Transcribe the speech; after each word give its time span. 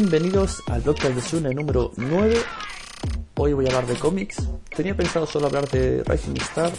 Bienvenidos 0.00 0.62
al 0.68 0.80
podcast 0.82 1.12
de 1.12 1.20
Sune 1.20 1.52
número 1.52 1.90
9. 1.96 2.36
Hoy 3.34 3.52
voy 3.52 3.64
a 3.64 3.70
hablar 3.70 3.86
de 3.88 3.96
cómics. 3.96 4.48
Tenía 4.76 4.96
pensado 4.96 5.26
solo 5.26 5.48
hablar 5.48 5.68
de 5.70 6.04
Rising 6.04 6.36
Star, 6.36 6.70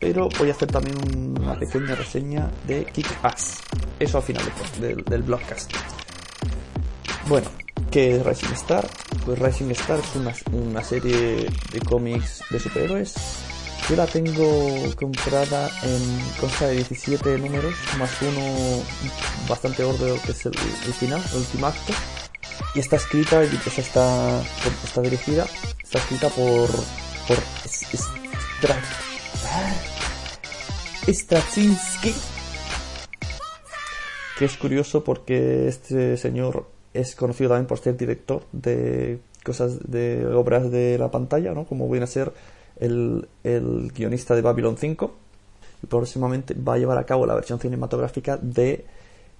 pero 0.00 0.28
voy 0.40 0.48
a 0.48 0.52
hacer 0.54 0.66
también 0.66 0.96
una 1.40 1.56
pequeña 1.56 1.94
reseña 1.94 2.50
de 2.66 2.84
Kick 2.86 3.06
Ass. 3.22 3.60
Eso 4.00 4.18
al 4.18 4.24
final 4.24 4.42
del, 4.80 5.22
blogcast. 5.22 5.72
Bueno, 7.28 7.48
¿qué 7.92 8.16
es 8.16 8.26
Rising 8.26 8.54
Star? 8.54 8.88
Pues 9.24 9.38
Rising 9.38 9.70
Star 9.70 10.00
es 10.00 10.16
una, 10.16 10.34
una 10.50 10.82
serie 10.82 11.48
de 11.70 11.80
cómics 11.88 12.42
de 12.50 12.58
superhéroes 12.58 13.14
yo 13.88 13.96
la 13.96 14.06
tengo 14.06 14.94
comprada 14.96 15.70
en 15.82 16.20
consta 16.38 16.66
de 16.66 16.74
17 16.74 17.38
números, 17.38 17.74
más 17.98 18.10
uno 18.20 18.82
bastante 19.48 19.82
gordo 19.82 20.20
que 20.26 20.32
es 20.32 20.44
el, 20.44 20.52
final, 20.92 21.22
el 21.32 21.38
último 21.38 21.68
acto. 21.68 21.94
Y 22.74 22.80
está 22.80 22.96
escrita, 22.96 23.44
y 23.44 23.48
pues 23.48 23.78
está, 23.78 24.42
está 24.84 25.00
dirigida, 25.00 25.46
está 25.82 25.98
escrita 25.98 26.28
por, 26.28 26.68
por 27.26 27.36
Straczynski. 31.08 32.14
Que 34.38 34.44
es 34.44 34.56
curioso 34.56 35.02
porque 35.02 35.68
este 35.68 36.16
señor 36.16 36.66
es 36.94 37.14
conocido 37.16 37.50
también 37.50 37.66
por 37.66 37.78
ser 37.78 37.96
director 37.96 38.42
de 38.52 39.18
cosas 39.44 39.90
de 39.90 40.26
obras 40.26 40.70
de 40.70 40.98
la 40.98 41.10
pantalla, 41.10 41.52
¿no? 41.54 41.64
Como 41.64 41.88
viene 41.88 42.04
a 42.04 42.06
ser 42.06 42.32
el, 42.78 43.26
guionista 43.94 44.34
de 44.34 44.42
Babylon 44.42 44.76
5 44.76 45.14
y 45.82 45.86
próximamente 45.86 46.54
va 46.54 46.74
a 46.74 46.78
llevar 46.78 46.98
a 46.98 47.06
cabo 47.06 47.26
la 47.26 47.34
versión 47.34 47.58
cinematográfica 47.58 48.36
de 48.36 48.84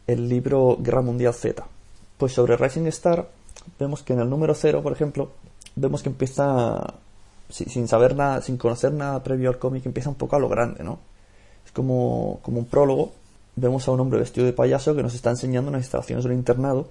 el 0.07 0.29
libro 0.29 0.79
Guerra 0.81 1.03
Mundial 1.03 1.35
Z. 1.35 1.65
Pues 2.19 2.33
sobre 2.33 2.57
Rising 2.57 2.87
Star 2.89 3.29
vemos 3.79 4.03
que 4.03 4.13
en 4.13 4.21
el 4.21 4.29
número 4.29 4.55
0, 4.55 4.83
por 4.83 4.93
ejemplo, 4.93 5.31
vemos 5.77 6.03
que 6.03 6.11
empieza 6.11 6.95
sin 7.49 7.89
saber 7.89 8.15
nada, 8.15 8.43
sin 8.43 8.59
conocer 8.59 8.93
nada 8.93 9.23
previo 9.23 9.49
al 9.49 9.59
cómic, 9.59 9.87
empieza 9.87 10.11
un 10.11 10.17
poco 10.17 10.37
a 10.37 10.39
lo 10.39 10.49
grande, 10.49 10.85
¿no? 10.85 10.99
Es 11.65 11.73
como, 11.73 12.41
como 12.43 12.59
un 12.59 12.67
prólogo. 12.67 13.13
Vemos 13.57 13.89
a 13.89 13.91
un 13.91 14.01
hombre 14.01 14.19
vestido 14.19 14.47
de 14.47 14.53
payaso 14.53 14.95
que 14.95 15.03
nos 15.03 15.15
está 15.15 15.31
enseñando 15.31 15.71
unas 15.71 15.83
instalaciones 15.83 16.25
de 16.25 16.31
un 16.31 16.37
internado 16.37 16.89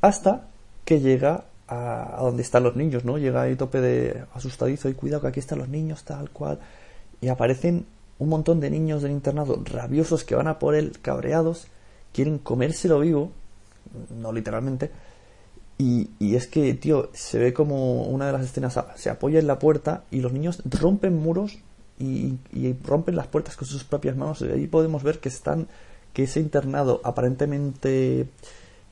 hasta 0.00 0.48
que 0.84 1.00
llega 1.00 1.44
a, 1.68 2.18
donde 2.20 2.42
están 2.42 2.64
los 2.64 2.76
niños, 2.76 3.04
¿no? 3.04 3.16
Llega 3.16 3.42
ahí 3.42 3.56
tope 3.56 3.80
de 3.80 4.24
asustadizo 4.34 4.88
y 4.88 4.94
cuidado 4.94 5.22
que 5.22 5.28
aquí 5.28 5.40
están 5.40 5.58
los 5.58 5.68
niños, 5.68 6.04
tal 6.04 6.30
cual. 6.30 6.58
Y 7.20 7.28
aparecen 7.28 7.86
un 8.18 8.28
montón 8.28 8.60
de 8.60 8.70
niños 8.70 9.02
del 9.02 9.12
internado 9.12 9.58
rabiosos 9.64 10.24
que 10.24 10.34
van 10.34 10.48
a 10.48 10.58
por 10.58 10.74
él, 10.74 10.98
cabreados, 11.00 11.68
quieren 12.12 12.38
comérselo 12.38 13.00
vivo, 13.00 13.32
no 14.10 14.32
literalmente. 14.32 14.90
Y, 15.76 16.10
y, 16.20 16.36
es 16.36 16.46
que, 16.46 16.72
tío, 16.74 17.10
se 17.12 17.38
ve 17.38 17.52
como 17.52 18.04
una 18.04 18.26
de 18.26 18.32
las 18.32 18.44
escenas 18.44 18.78
se 18.94 19.10
apoya 19.10 19.40
en 19.40 19.48
la 19.48 19.58
puerta 19.58 20.04
y 20.10 20.20
los 20.20 20.32
niños 20.32 20.62
rompen 20.64 21.16
muros 21.16 21.58
y, 21.98 22.36
rompen 22.84 23.16
las 23.16 23.26
puertas 23.26 23.56
con 23.56 23.66
sus 23.66 23.84
propias 23.84 24.16
manos. 24.16 24.40
Y 24.42 24.44
ahí 24.46 24.66
podemos 24.66 25.02
ver 25.02 25.18
que 25.18 25.28
están, 25.28 25.68
que 26.12 26.24
ese 26.24 26.40
internado 26.40 27.00
aparentemente 27.04 28.28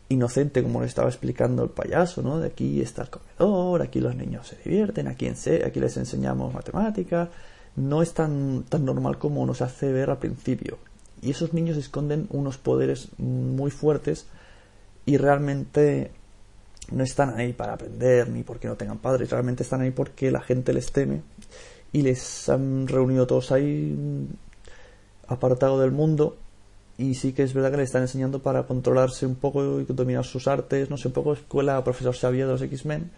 inocente 0.08 0.62
como 0.62 0.80
lo 0.80 0.86
estaba 0.86 1.08
explicando 1.08 1.62
el 1.62 1.70
payaso, 1.70 2.22
¿no? 2.22 2.38
De 2.38 2.48
aquí 2.48 2.80
está 2.80 3.02
el 3.02 3.10
comedor, 3.10 3.82
aquí 3.82 4.00
los 4.00 4.14
niños 4.14 4.48
se 4.48 4.56
divierten, 4.56 5.08
aquí, 5.08 5.26
en 5.26 5.36
aquí 5.64 5.80
les 5.80 5.96
enseñamos 5.96 6.52
matemáticas. 6.52 7.28
No 7.74 8.02
es 8.02 8.12
tan, 8.12 8.64
tan 8.68 8.84
normal 8.84 9.18
como 9.18 9.46
nos 9.46 9.62
hace 9.62 9.90
ver 9.92 10.10
al 10.10 10.18
principio. 10.18 10.78
Y 11.22 11.30
esos 11.30 11.54
niños 11.54 11.76
esconden 11.76 12.26
unos 12.30 12.58
poderes 12.58 13.08
muy 13.16 13.70
fuertes 13.70 14.26
y 15.04 15.16
realmente 15.16 16.10
no 16.90 17.04
están 17.04 17.38
ahí 17.38 17.52
para 17.52 17.74
aprender 17.74 18.28
ni 18.28 18.42
porque 18.42 18.68
no 18.68 18.76
tengan 18.76 18.98
padres, 18.98 19.30
realmente 19.30 19.62
están 19.62 19.80
ahí 19.80 19.90
porque 19.90 20.30
la 20.30 20.40
gente 20.40 20.72
les 20.72 20.92
teme 20.92 21.22
y 21.92 22.02
les 22.02 22.48
han 22.48 22.88
reunido 22.88 23.26
todos 23.26 23.52
ahí 23.52 23.96
apartado 25.28 25.80
del 25.80 25.92
mundo 25.92 26.36
y 26.98 27.14
sí 27.14 27.32
que 27.32 27.42
es 27.42 27.54
verdad 27.54 27.70
que 27.70 27.78
le 27.78 27.82
están 27.82 28.02
enseñando 28.02 28.42
para 28.42 28.64
controlarse 28.64 29.26
un 29.26 29.34
poco 29.34 29.80
y 29.80 29.84
dominar 29.84 30.24
sus 30.24 30.46
artes, 30.46 30.90
no 30.90 30.96
sé, 30.96 31.08
un 31.08 31.14
poco 31.14 31.32
escuela 31.32 31.82
profesor 31.82 32.14
Xavier 32.14 32.46
de 32.46 32.52
los 32.52 32.62
X-Men, 32.62 33.10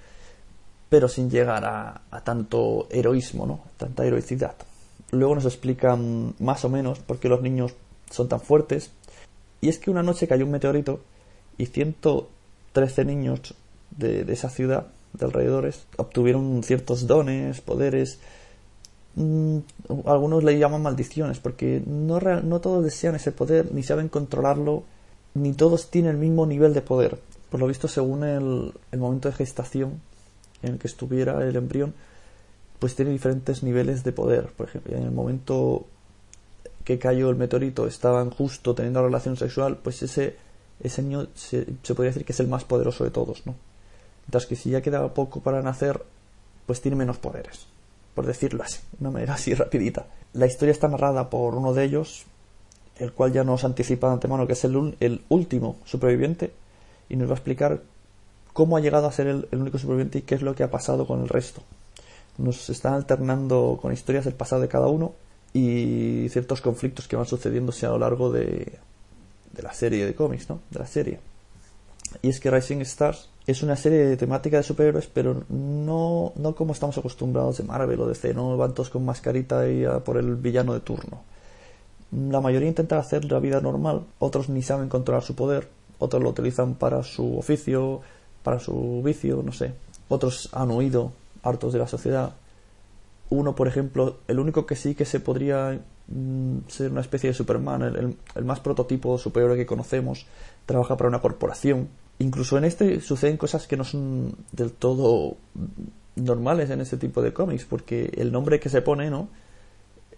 pero 0.88 1.08
sin 1.08 1.28
llegar 1.28 1.64
a, 1.64 2.02
tanto 2.24 2.86
heroísmo, 2.90 3.46
¿no? 3.46 3.64
Tanta 3.76 4.06
heroicidad. 4.06 4.54
Luego 5.10 5.34
nos 5.34 5.44
explican 5.44 6.34
más 6.38 6.64
o 6.64 6.68
menos 6.68 7.00
por 7.00 7.18
qué 7.18 7.28
los 7.28 7.42
niños 7.42 7.74
son 8.10 8.28
tan 8.28 8.40
fuertes. 8.40 8.90
Y 9.60 9.68
es 9.68 9.78
que 9.78 9.90
una 9.90 10.02
noche 10.02 10.28
cayó 10.28 10.44
un 10.44 10.52
meteorito 10.52 11.00
y 11.58 11.66
113 11.66 13.04
niños 13.04 13.54
de, 13.90 14.24
de 14.24 14.32
esa 14.32 14.50
ciudad, 14.50 14.88
de 15.12 15.26
alrededores, 15.26 15.86
obtuvieron 15.96 16.62
ciertos 16.62 17.06
dones, 17.06 17.60
poderes, 17.60 18.18
Mm, 19.16 19.58
algunos 20.06 20.42
le 20.42 20.58
llaman 20.58 20.82
maldiciones 20.82 21.38
porque 21.38 21.82
no, 21.86 22.18
no 22.18 22.60
todos 22.60 22.82
desean 22.82 23.14
ese 23.14 23.30
poder 23.30 23.72
ni 23.72 23.84
saben 23.84 24.08
controlarlo 24.08 24.82
ni 25.34 25.52
todos 25.52 25.90
tienen 25.90 26.12
el 26.12 26.16
mismo 26.18 26.46
nivel 26.46 26.74
de 26.74 26.82
poder. 26.82 27.18
Por 27.50 27.60
lo 27.60 27.68
visto 27.68 27.86
según 27.86 28.24
el, 28.24 28.72
el 28.90 28.98
momento 28.98 29.28
de 29.28 29.34
gestación 29.34 30.00
en 30.62 30.74
el 30.74 30.78
que 30.78 30.88
estuviera 30.88 31.44
el 31.44 31.54
embrión 31.54 31.94
pues 32.80 32.96
tiene 32.96 33.12
diferentes 33.12 33.62
niveles 33.62 34.02
de 34.02 34.12
poder. 34.12 34.48
Por 34.56 34.68
ejemplo 34.68 34.96
en 34.96 35.04
el 35.04 35.12
momento 35.12 35.86
que 36.84 36.98
cayó 36.98 37.30
el 37.30 37.36
meteorito 37.36 37.86
estaban 37.86 38.30
justo 38.30 38.74
teniendo 38.74 39.02
relación 39.02 39.36
sexual 39.36 39.78
pues 39.82 40.02
ese 40.02 40.36
ese 40.80 41.02
niño 41.02 41.28
se, 41.34 41.66
podría 41.94 42.10
decir 42.10 42.24
que 42.24 42.32
es 42.32 42.40
el 42.40 42.48
más 42.48 42.64
poderoso 42.64 43.04
de 43.04 43.10
todos 43.10 43.46
no 43.46 43.54
mientras 44.26 44.46
que 44.46 44.56
si 44.56 44.70
ya 44.70 44.82
quedaba 44.82 45.14
poco 45.14 45.40
para 45.40 45.62
nacer 45.62 46.02
pues 46.66 46.80
tiene 46.80 46.96
menos 46.96 47.18
poderes 47.18 47.66
por 48.14 48.26
decirlo 48.26 48.62
así, 48.62 48.78
de 48.92 48.98
una 49.00 49.10
manera 49.10 49.34
así 49.34 49.54
rapidita. 49.54 50.06
La 50.32 50.46
historia 50.46 50.72
está 50.72 50.88
narrada 50.88 51.30
por 51.30 51.54
uno 51.54 51.72
de 51.74 51.84
ellos, 51.84 52.24
el 52.96 53.12
cual 53.12 53.32
ya 53.32 53.44
nos 53.44 53.64
anticipa 53.64 54.08
de 54.08 54.14
antemano 54.14 54.46
que 54.46 54.52
es 54.54 54.64
el, 54.64 54.96
el 55.00 55.22
último 55.28 55.76
superviviente 55.84 56.52
y 57.08 57.16
nos 57.16 57.28
va 57.28 57.32
a 57.32 57.36
explicar 57.36 57.82
cómo 58.52 58.76
ha 58.76 58.80
llegado 58.80 59.06
a 59.06 59.12
ser 59.12 59.26
el, 59.26 59.48
único 59.52 59.78
superviviente 59.78 60.18
y 60.18 60.22
qué 60.22 60.36
es 60.36 60.42
lo 60.42 60.54
que 60.54 60.62
ha 60.62 60.70
pasado 60.70 61.06
con 61.06 61.22
el 61.22 61.28
resto. 61.28 61.62
Nos 62.38 62.70
están 62.70 62.94
alternando 62.94 63.78
con 63.80 63.92
historias 63.92 64.24
del 64.24 64.34
pasado 64.34 64.62
de 64.62 64.68
cada 64.68 64.86
uno 64.86 65.12
y 65.52 66.28
ciertos 66.30 66.60
conflictos 66.60 67.06
que 67.06 67.16
van 67.16 67.26
sucediéndose 67.26 67.86
a 67.86 67.90
lo 67.90 67.98
largo 67.98 68.32
de, 68.32 68.78
de 69.54 69.62
la 69.62 69.72
serie 69.72 70.04
de 70.04 70.14
cómics, 70.14 70.48
¿no? 70.48 70.60
De 70.70 70.78
la 70.78 70.86
serie. 70.86 71.20
Y 72.22 72.28
es 72.28 72.40
que 72.40 72.50
Rising 72.50 72.80
Stars 72.82 73.28
es 73.46 73.62
una 73.62 73.76
serie 73.76 74.06
de 74.06 74.16
temática 74.16 74.56
de 74.56 74.62
superhéroes, 74.62 75.06
pero 75.06 75.44
no, 75.48 76.32
no 76.36 76.54
como 76.54 76.72
estamos 76.72 76.96
acostumbrados 76.96 77.58
de 77.58 77.64
Marvel 77.64 78.00
o 78.00 78.06
DC, 78.06 78.32
no 78.34 78.56
van 78.56 78.72
todos 78.72 78.90
con 78.90 79.04
mascarita 79.04 79.68
y 79.68 79.84
a 79.84 80.00
por 80.00 80.16
el 80.16 80.36
villano 80.36 80.72
de 80.74 80.80
turno. 80.80 81.22
La 82.12 82.40
mayoría 82.40 82.68
intentan 82.68 82.98
hacer 82.98 83.24
la 83.24 83.40
vida 83.40 83.60
normal, 83.60 84.04
otros 84.18 84.48
ni 84.48 84.62
saben 84.62 84.88
controlar 84.88 85.22
su 85.22 85.34
poder, 85.34 85.68
otros 85.98 86.22
lo 86.22 86.30
utilizan 86.30 86.74
para 86.74 87.02
su 87.02 87.36
oficio, 87.36 88.00
para 88.42 88.60
su 88.60 89.02
vicio, 89.04 89.42
no 89.44 89.52
sé. 89.52 89.74
Otros 90.08 90.48
han 90.52 90.70
huido, 90.70 91.12
hartos 91.42 91.72
de 91.72 91.78
la 91.78 91.88
sociedad. 91.88 92.34
Uno, 93.30 93.54
por 93.54 93.68
ejemplo, 93.68 94.18
el 94.28 94.38
único 94.38 94.64
que 94.64 94.76
sí 94.76 94.94
que 94.94 95.04
se 95.04 95.18
podría 95.18 95.80
ser 96.68 96.90
una 96.90 97.00
especie 97.00 97.30
de 97.30 97.34
Superman, 97.34 97.82
el, 97.82 98.16
el 98.34 98.44
más 98.44 98.60
prototipo 98.60 99.18
superhéroe 99.18 99.56
que 99.56 99.66
conocemos, 99.66 100.26
trabaja 100.66 100.96
para 100.96 101.08
una 101.08 101.20
corporación 101.20 101.88
incluso 102.18 102.58
en 102.58 102.64
este 102.64 103.00
suceden 103.00 103.36
cosas 103.36 103.66
que 103.66 103.76
no 103.76 103.84
son 103.84 104.34
del 104.52 104.72
todo 104.72 105.36
normales 106.16 106.70
en 106.70 106.80
este 106.80 106.96
tipo 106.96 107.22
de 107.22 107.32
cómics, 107.32 107.64
porque 107.64 108.12
el 108.16 108.30
nombre 108.30 108.60
que 108.60 108.68
se 108.68 108.82
pone, 108.82 109.10
¿no? 109.10 109.28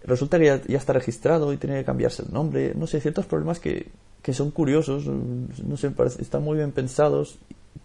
Resulta 0.03 0.37
que 0.37 0.61
ya, 0.67 0.77
está 0.77 0.93
registrado 0.93 1.51
y 1.51 1.57
tiene 1.57 1.79
que 1.79 1.85
cambiarse 1.85 2.23
el 2.23 2.31
nombre. 2.31 2.73
No 2.75 2.85
sé, 2.85 3.01
ciertos 3.01 3.25
problemas 3.25 3.59
que, 3.59 3.87
que 4.21 4.33
son 4.33 4.51
curiosos, 4.51 5.05
no 5.07 5.75
sé, 5.75 5.91
están 6.19 6.43
muy 6.43 6.57
bien 6.57 6.71
pensados, 6.71 7.39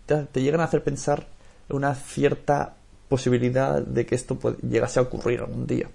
te, 0.07 0.43
llegan 0.43 0.61
a 0.61 0.65
hacer 0.65 0.85
pensar 0.85 1.27
una 1.71 1.95
cierta 1.95 2.77
posibilidad 3.09 3.81
de 3.81 4.05
que 4.05 4.15
esto 4.15 4.39
llegase 4.63 5.01
a 5.01 5.03
ocurrir 5.03 5.41
algún 5.41 5.67
día. 5.67 5.89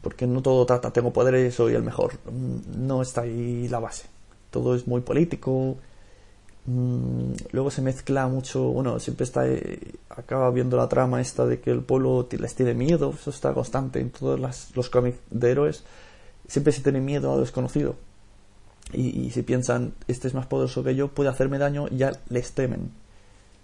Porque 0.00 0.26
no 0.26 0.42
todo 0.42 0.64
trata, 0.64 0.92
tengo 0.92 1.12
poderes, 1.12 1.54
soy 1.54 1.74
el 1.74 1.82
mejor. 1.82 2.12
No 2.76 3.02
está 3.02 3.22
ahí 3.22 3.68
la 3.68 3.78
base. 3.78 4.06
Todo 4.50 4.74
es 4.74 4.86
muy 4.86 5.02
político, 5.02 5.76
Mm, 6.64 7.32
luego 7.50 7.70
se 7.72 7.82
mezcla 7.82 8.28
mucho, 8.28 8.62
bueno, 8.62 9.00
siempre 9.00 9.24
está, 9.24 9.48
eh, 9.48 9.80
acaba 10.10 10.48
viendo 10.52 10.76
la 10.76 10.88
trama 10.88 11.20
esta 11.20 11.44
de 11.44 11.60
que 11.60 11.72
el 11.72 11.82
pueblo 11.82 12.28
les 12.30 12.54
tiene 12.54 12.72
miedo, 12.74 13.12
eso 13.18 13.30
está 13.30 13.52
constante 13.52 13.98
en 14.00 14.10
todos 14.10 14.38
los 14.74 14.88
cómics 14.90 15.18
de 15.30 15.50
héroes, 15.50 15.82
siempre 16.46 16.72
se 16.72 16.82
tiene 16.82 17.00
miedo 17.00 17.32
a 17.32 17.34
lo 17.34 17.40
desconocido. 17.40 17.96
Y, 18.92 19.30
si 19.30 19.42
piensan, 19.42 19.94
este 20.06 20.28
es 20.28 20.34
más 20.34 20.46
poderoso 20.46 20.84
que 20.84 20.94
yo, 20.94 21.08
puede 21.08 21.30
hacerme 21.30 21.58
daño, 21.58 21.88
ya 21.88 22.12
les 22.28 22.52
temen. 22.52 22.90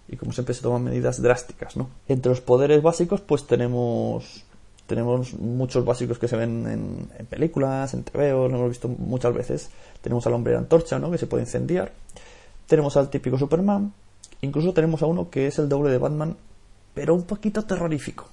Y 0.07 0.17
como 0.17 0.31
siempre 0.33 0.55
se 0.55 0.61
toman 0.63 0.83
medidas 0.85 1.21
drásticas, 1.21 1.77
¿no? 1.77 1.89
Entre 2.07 2.31
los 2.31 2.41
poderes 2.41 2.81
básicos, 2.81 3.21
pues 3.21 3.45
tenemos 3.45 4.43
tenemos 4.89 5.33
muchos 5.35 5.85
básicos 5.85 6.19
que 6.19 6.27
se 6.27 6.35
ven 6.35 7.07
en, 7.17 7.25
películas, 7.27 7.93
en 7.93 8.03
TV, 8.03 8.31
lo 8.31 8.47
hemos 8.47 8.69
visto 8.69 8.89
muchas 8.89 9.33
veces. 9.33 9.69
Tenemos 10.01 10.27
al 10.27 10.33
hombre 10.33 10.51
de 10.51 10.57
antorcha, 10.57 10.99
¿no? 10.99 11.09
Que 11.09 11.17
se 11.17 11.27
puede 11.27 11.43
incendiar 11.43 11.93
tenemos 12.69 12.95
al 12.95 13.09
típico 13.09 13.37
Superman 13.37 13.91
Incluso 14.41 14.73
tenemos 14.73 15.01
a 15.01 15.07
uno 15.07 15.29
que 15.29 15.47
es 15.47 15.59
el 15.59 15.67
doble 15.67 15.91
de 15.91 15.97
Batman, 15.97 16.37
pero 16.93 17.13
un 17.13 17.23
poquito 17.23 17.65
terrorífico. 17.65 18.25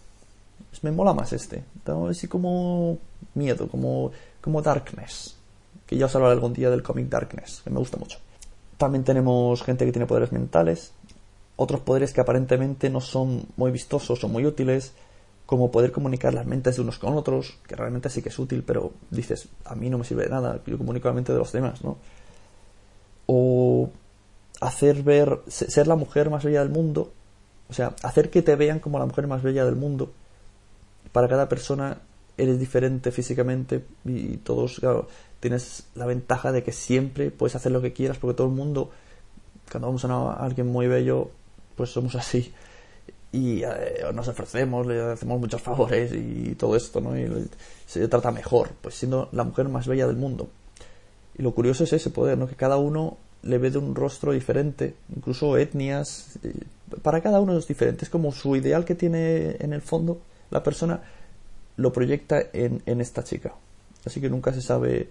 Me 0.83 0.93
mola 0.93 1.13
más 1.13 1.33
este. 1.33 1.65
Así 2.09 2.29
como 2.29 2.99
miedo, 3.35 3.67
como, 3.67 4.13
como 4.41 4.63
Darkness. 4.63 5.35
Que 5.85 5.97
ya 5.97 6.07
os 6.07 6.15
hablaré 6.15 6.35
algún 6.35 6.53
día 6.53 6.71
del 6.71 6.85
cómic 6.85 7.09
Darkness, 7.09 7.63
que 7.65 7.71
me 7.71 7.81
gusta 7.81 7.97
mucho. 7.97 8.19
También 8.77 9.03
tenemos 9.03 9.65
gente 9.65 9.85
que 9.85 9.91
tiene 9.91 10.07
poderes 10.07 10.31
mentales, 10.31 10.93
otros 11.57 11.81
poderes 11.81 12.13
que 12.13 12.21
aparentemente 12.21 12.89
no 12.89 13.01
son 13.01 13.47
muy 13.57 13.73
vistosos 13.73 14.23
o 14.23 14.29
muy 14.29 14.47
útiles, 14.47 14.93
como 15.47 15.71
poder 15.71 15.93
comunicar 15.93 16.35
las 16.35 16.45
mentes 16.45 16.77
de 16.77 16.83
unos 16.83 16.99
con 16.99 17.17
otros, 17.17 17.59
que 17.67 17.77
realmente 17.77 18.11
sí 18.11 18.21
que 18.21 18.31
es 18.31 18.39
útil, 18.39 18.65
pero 18.65 18.93
dices, 19.11 19.49
a 19.65 19.77
mí 19.77 19.89
no 19.89 19.99
me 19.99 20.05
sirve 20.05 20.25
de 20.25 20.31
nada, 20.31 20.61
yo 20.67 20.77
comunico 20.77 21.09
la 21.09 21.15
mente 21.15 21.33
de 21.33 21.39
los 21.39 21.53
demás, 21.53 21.83
¿no? 21.85 21.99
O 23.27 23.91
hacer 24.61 25.03
ver, 25.03 25.41
ser 25.47 25.87
la 25.87 25.95
mujer 25.95 26.31
más 26.31 26.45
bella 26.45 26.61
del 26.61 26.71
mundo, 26.71 27.13
o 27.69 27.73
sea, 27.73 27.95
hacer 28.03 28.31
que 28.31 28.43
te 28.43 28.57
vean 28.57 28.81
como 28.81 28.99
la 28.99 29.07
mujer 29.07 29.27
más 29.27 29.43
bella 29.43 29.65
del 29.65 29.77
mundo. 29.77 30.13
Para 31.13 31.29
cada 31.29 31.49
persona 31.49 32.01
eres 32.37 32.59
diferente 32.59 33.11
físicamente 33.13 33.85
y 34.05 34.37
todos, 34.39 34.81
claro, 34.81 35.09
tienes 35.41 35.87
la 35.95 36.07
ventaja 36.07 36.53
de 36.53 36.63
que 36.63 36.73
siempre 36.73 37.31
puedes 37.31 37.57
hacer 37.57 37.73
lo 37.73 37.81
que 37.81 37.93
quieras 37.93 38.19
porque 38.19 38.37
todo 38.37 38.49
el 38.49 38.53
mundo, 38.53 38.91
cuando 39.71 39.89
vamos 39.89 40.05
a, 40.05 40.33
alguien 40.45 40.67
muy 40.67 40.87
bello, 40.87 41.31
pues 41.77 41.91
somos 41.91 42.15
así 42.15 42.53
y 43.37 43.63
eh, 43.63 44.05
nos 44.15 44.29
ofrecemos, 44.29 44.87
le 44.87 45.13
hacemos 45.13 45.39
muchos 45.39 45.61
favores 45.61 46.11
y 46.15 46.55
todo 46.55 46.75
esto, 46.75 47.03
¿no? 47.03 47.19
Y 47.19 47.29
se 47.87 48.09
trata 48.09 48.31
mejor, 48.31 48.71
pues 48.81 48.95
siendo 48.95 49.29
la 49.33 49.45
mujer 49.45 49.69
más 49.69 49.87
bella 49.87 50.07
del 50.07 50.17
mundo. 50.17 50.49
Y 51.37 51.43
lo 51.43 51.55
curioso 51.55 51.85
es 51.85 51.93
ese 51.93 52.09
poder, 52.09 52.39
¿no? 52.39 52.49
Que 52.49 52.55
cada 52.55 52.79
uno 52.79 53.19
le 53.43 53.59
ve 53.59 53.71
de 53.71 53.77
un 53.77 53.95
rostro 53.95 54.33
diferente, 54.33 54.95
incluso 55.15 55.59
etnias, 55.59 56.39
para 57.03 57.21
cada 57.21 57.39
uno 57.41 57.59
es 57.59 57.69
diferente, 57.69 58.07
es 58.07 58.11
como 58.11 58.33
su 58.33 58.57
ideal 58.57 58.87
que 58.87 58.95
tiene 58.95 59.57
en 59.61 59.75
el 59.75 59.83
fondo 59.83 60.19
la 60.51 60.63
persona 60.63 61.03
lo 61.77 61.93
proyecta 61.93 62.39
en, 62.55 63.01
esta 63.03 63.23
chica. 63.23 63.53
Así 64.07 64.19
que 64.19 64.31
nunca 64.31 64.55
se 64.55 64.63
sabe. 64.63 65.11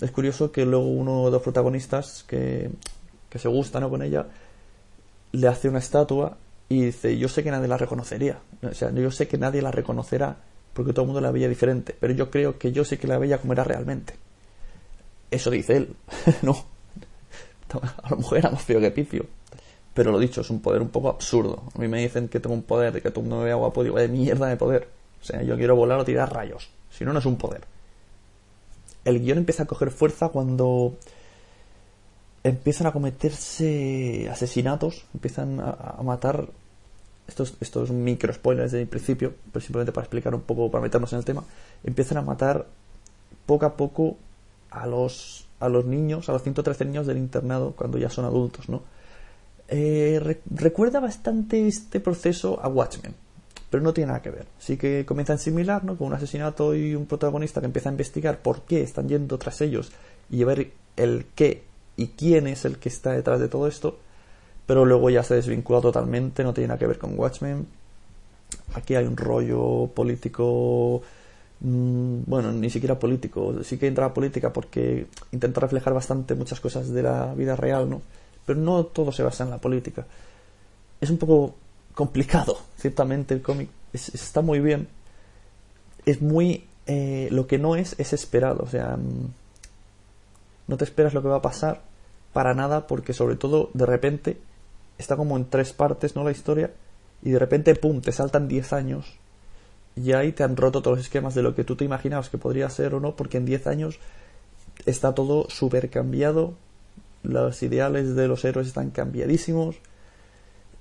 Es 0.00 0.10
curioso 0.12 0.50
que 0.50 0.64
luego 0.64 0.86
uno 0.86 1.26
de 1.26 1.32
los 1.32 1.42
protagonistas 1.42 2.24
que, 2.26 2.70
que 3.28 3.38
se 3.38 3.48
gusta 3.48 3.80
¿no? 3.80 3.90
con 3.90 4.00
ella 4.02 4.26
le 5.32 5.46
hace 5.46 5.68
una 5.68 5.80
estatua 5.80 6.38
y 6.68 6.82
dice, 6.86 7.16
yo 7.16 7.28
sé 7.28 7.42
que 7.42 7.50
nadie 7.50 7.68
la 7.68 7.76
reconocería. 7.76 8.38
O 8.62 8.74
sea, 8.74 8.90
yo 8.90 9.10
sé 9.10 9.26
que 9.26 9.38
nadie 9.38 9.62
la 9.62 9.70
reconocerá 9.70 10.36
porque 10.72 10.92
todo 10.92 11.02
el 11.02 11.06
mundo 11.08 11.20
la 11.20 11.32
veía 11.32 11.48
diferente, 11.48 11.96
pero 11.98 12.12
yo 12.12 12.30
creo 12.30 12.58
que 12.58 12.70
yo 12.70 12.84
sé 12.84 12.98
que 12.98 13.08
la 13.08 13.18
veía 13.18 13.38
como 13.38 13.52
era 13.52 13.64
realmente. 13.64 14.14
Eso 15.30 15.50
dice 15.50 15.76
él, 15.76 15.96
no. 16.42 16.66
A 18.02 18.10
lo 18.10 18.18
mejor 18.18 18.38
era 18.38 18.50
más 18.50 18.62
feo 18.62 18.80
que 18.80 18.90
pifio. 18.90 19.26
Pero 19.92 20.12
lo 20.12 20.18
dicho, 20.18 20.42
es 20.42 20.50
un 20.50 20.60
poder 20.60 20.80
un 20.80 20.90
poco 20.90 21.08
absurdo. 21.08 21.64
A 21.74 21.78
mí 21.80 21.88
me 21.88 22.00
dicen 22.00 22.28
que 22.28 22.38
tengo 22.38 22.54
un 22.54 22.62
poder 22.62 22.96
y 22.96 23.00
que 23.00 23.10
todo 23.10 23.20
el 23.20 23.28
mundo 23.28 23.38
me 23.38 23.46
vea 23.46 23.56
guapo, 23.56 23.82
digo, 23.82 23.98
de 23.98 24.08
mierda 24.08 24.46
de 24.46 24.56
poder. 24.56 24.88
O 25.20 25.24
sea, 25.24 25.42
yo 25.42 25.56
quiero 25.56 25.74
volar 25.74 25.98
o 25.98 26.04
tirar 26.04 26.32
rayos. 26.32 26.70
Si 26.90 27.04
no, 27.04 27.12
no 27.12 27.18
es 27.18 27.26
un 27.26 27.36
poder. 27.36 27.62
El 29.04 29.20
guion 29.20 29.38
empieza 29.38 29.64
a 29.64 29.66
coger 29.66 29.90
fuerza 29.90 30.28
cuando 30.28 30.96
empiezan 32.44 32.86
a 32.86 32.92
cometerse 32.92 34.28
asesinatos, 34.30 35.04
empiezan 35.14 35.60
a, 35.60 36.00
matar. 36.02 36.48
Estos, 37.26 37.58
estos 37.60 37.90
micro 37.90 38.32
spoilers 38.32 38.72
desde 38.72 38.86
principio, 38.86 39.34
pero 39.52 39.62
simplemente 39.62 39.92
para 39.92 40.04
explicar 40.04 40.34
un 40.34 40.40
poco, 40.40 40.70
para 40.70 40.80
meternos 40.80 41.12
en 41.12 41.18
el 41.18 41.26
tema. 41.26 41.44
Empiezan 41.84 42.16
a 42.16 42.22
matar 42.22 42.66
poco 43.44 43.66
a 43.66 43.76
poco 43.76 44.16
a 44.70 44.86
los, 44.86 45.46
a 45.60 45.68
los 45.68 45.84
niños, 45.84 46.28
a 46.28 46.32
los 46.32 46.42
113 46.42 46.86
niños 46.86 47.06
del 47.06 47.18
internado 47.18 47.72
cuando 47.72 47.98
ya 47.98 48.10
son 48.10 48.24
adultos, 48.24 48.68
¿no? 48.68 48.82
Eh, 49.68 50.40
recuerda 50.50 51.00
bastante 51.00 51.66
este 51.66 52.00
proceso 52.00 52.58
a 52.62 52.68
Watchmen, 52.68 53.14
pero 53.68 53.82
no 53.82 53.92
tiene 53.92 54.08
nada 54.08 54.22
que 54.22 54.30
ver. 54.30 54.46
Sí 54.58 54.78
que 54.78 55.04
comienza 55.04 55.34
en 55.34 55.38
similar, 55.38 55.84
¿no? 55.84 55.96
Con 55.96 56.06
un 56.06 56.14
asesinato 56.14 56.74
y 56.74 56.94
un 56.94 57.06
protagonista 57.06 57.60
que 57.60 57.66
empieza 57.66 57.90
a 57.90 57.92
investigar 57.92 58.38
por 58.38 58.62
qué 58.62 58.82
están 58.82 59.08
yendo 59.08 59.36
tras 59.38 59.60
ellos 59.60 59.92
y 60.30 60.42
ver 60.44 60.70
el 60.96 61.26
qué 61.34 61.67
y 61.98 62.06
quién 62.16 62.46
es 62.46 62.64
el 62.64 62.78
que 62.78 62.88
está 62.88 63.12
detrás 63.12 63.40
de 63.40 63.48
todo 63.48 63.66
esto, 63.66 63.98
pero 64.66 64.84
luego 64.84 65.10
ya 65.10 65.24
se 65.24 65.34
desvincula 65.34 65.80
totalmente, 65.80 66.44
no 66.44 66.54
tiene 66.54 66.68
nada 66.68 66.78
que 66.78 66.86
ver 66.86 66.98
con 66.98 67.18
Watchmen. 67.18 67.66
Aquí 68.74 68.94
hay 68.94 69.04
un 69.04 69.16
rollo 69.16 69.88
político, 69.88 71.02
mm, 71.60 72.20
bueno, 72.26 72.52
ni 72.52 72.70
siquiera 72.70 72.98
político, 72.98 73.64
sí 73.64 73.78
que 73.78 73.88
entra 73.88 74.06
la 74.06 74.14
política 74.14 74.52
porque 74.52 75.08
intenta 75.32 75.60
reflejar 75.60 75.92
bastante 75.92 76.36
muchas 76.36 76.60
cosas 76.60 76.88
de 76.90 77.02
la 77.02 77.34
vida 77.34 77.56
real, 77.56 77.90
¿no? 77.90 78.00
Pero 78.46 78.60
no 78.60 78.84
todo 78.84 79.10
se 79.10 79.24
basa 79.24 79.42
en 79.42 79.50
la 79.50 79.58
política. 79.58 80.06
Es 81.00 81.10
un 81.10 81.18
poco 81.18 81.56
complicado, 81.94 82.58
ciertamente 82.78 83.34
el 83.34 83.42
cómic 83.42 83.70
está 83.92 84.40
muy 84.40 84.60
bien. 84.60 84.88
Es 86.06 86.22
muy... 86.22 86.64
Eh, 86.86 87.28
lo 87.32 87.46
que 87.46 87.58
no 87.58 87.76
es 87.76 87.96
es 87.98 88.12
esperado, 88.12 88.62
o 88.62 88.68
sea, 88.68 88.96
mm, 88.96 89.32
no 90.68 90.76
te 90.76 90.84
esperas 90.84 91.14
lo 91.14 91.22
que 91.22 91.28
va 91.28 91.36
a 91.36 91.42
pasar 91.42 91.82
para 92.32 92.54
nada 92.54 92.86
porque 92.86 93.12
sobre 93.12 93.36
todo 93.36 93.70
de 93.74 93.86
repente 93.86 94.38
está 94.98 95.16
como 95.16 95.36
en 95.36 95.48
tres 95.50 95.72
partes, 95.72 96.14
¿no? 96.14 96.22
La 96.22 96.30
historia 96.30 96.70
y 97.22 97.30
de 97.30 97.38
repente, 97.38 97.74
¡pum!, 97.74 98.00
te 98.00 98.12
saltan 98.12 98.46
10 98.46 98.72
años 98.72 99.18
y 99.96 100.12
ahí 100.12 100.32
te 100.32 100.44
han 100.44 100.56
roto 100.56 100.82
todos 100.82 100.98
los 100.98 101.06
esquemas 101.06 101.34
de 101.34 101.42
lo 101.42 101.54
que 101.54 101.64
tú 101.64 101.74
te 101.74 101.84
imaginabas 101.84 102.28
que 102.28 102.38
podría 102.38 102.70
ser 102.70 102.94
o 102.94 103.00
no, 103.00 103.16
porque 103.16 103.38
en 103.38 103.46
10 103.46 103.66
años 103.66 103.98
está 104.86 105.14
todo 105.14 105.48
súper 105.48 105.90
cambiado, 105.90 106.54
los 107.22 107.62
ideales 107.62 108.14
de 108.14 108.28
los 108.28 108.44
héroes 108.44 108.68
están 108.68 108.90
cambiadísimos, 108.90 109.76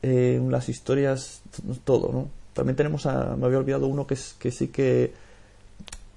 eh, 0.03 0.39
las 0.47 0.69
historias, 0.69 1.41
todo, 1.83 2.11
¿no? 2.11 2.29
También 2.53 2.75
tenemos 2.75 3.05
a, 3.05 3.35
me 3.35 3.45
había 3.45 3.57
olvidado 3.59 3.87
uno 3.87 4.05
que, 4.05 4.13
es, 4.13 4.35
que 4.37 4.51
sí 4.51 4.67
que, 4.67 5.13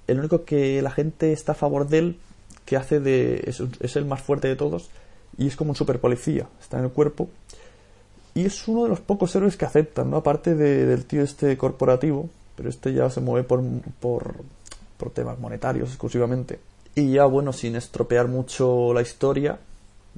el 0.07 0.19
único 0.19 0.43
que 0.43 0.81
la 0.81 0.91
gente 0.91 1.33
está 1.33 1.53
a 1.53 1.55
favor 1.55 1.87
de 1.87 1.97
él, 1.97 2.19
que 2.65 2.77
hace 2.77 2.99
de, 2.99 3.43
es, 3.45 3.61
es 3.79 3.95
el 3.95 4.05
más 4.05 4.21
fuerte 4.21 4.47
de 4.47 4.55
todos, 4.55 4.89
y 5.37 5.47
es 5.47 5.55
como 5.55 5.71
un 5.71 5.75
super 5.75 5.99
policía, 5.99 6.47
está 6.59 6.77
en 6.77 6.85
el 6.85 6.91
cuerpo. 6.91 7.29
Y 8.33 8.45
es 8.45 8.67
uno 8.67 8.83
de 8.83 8.89
los 8.89 9.01
pocos 9.01 9.35
héroes 9.35 9.57
que 9.57 9.65
aceptan, 9.65 10.09
¿no? 10.09 10.17
Aparte 10.17 10.55
del 10.55 11.05
tío 11.05 11.21
este 11.21 11.57
corporativo, 11.57 12.29
pero 12.55 12.69
este 12.69 12.93
ya 12.93 13.09
se 13.09 13.19
mueve 13.19 13.45
por, 13.45 13.61
por, 13.99 14.35
por 14.97 15.09
temas 15.11 15.37
monetarios 15.39 15.89
exclusivamente. 15.89 16.59
Y 16.95 17.13
ya, 17.13 17.25
bueno, 17.25 17.53
sin 17.53 17.75
estropear 17.75 18.27
mucho 18.27 18.93
la 18.93 19.01
historia, 19.01 19.59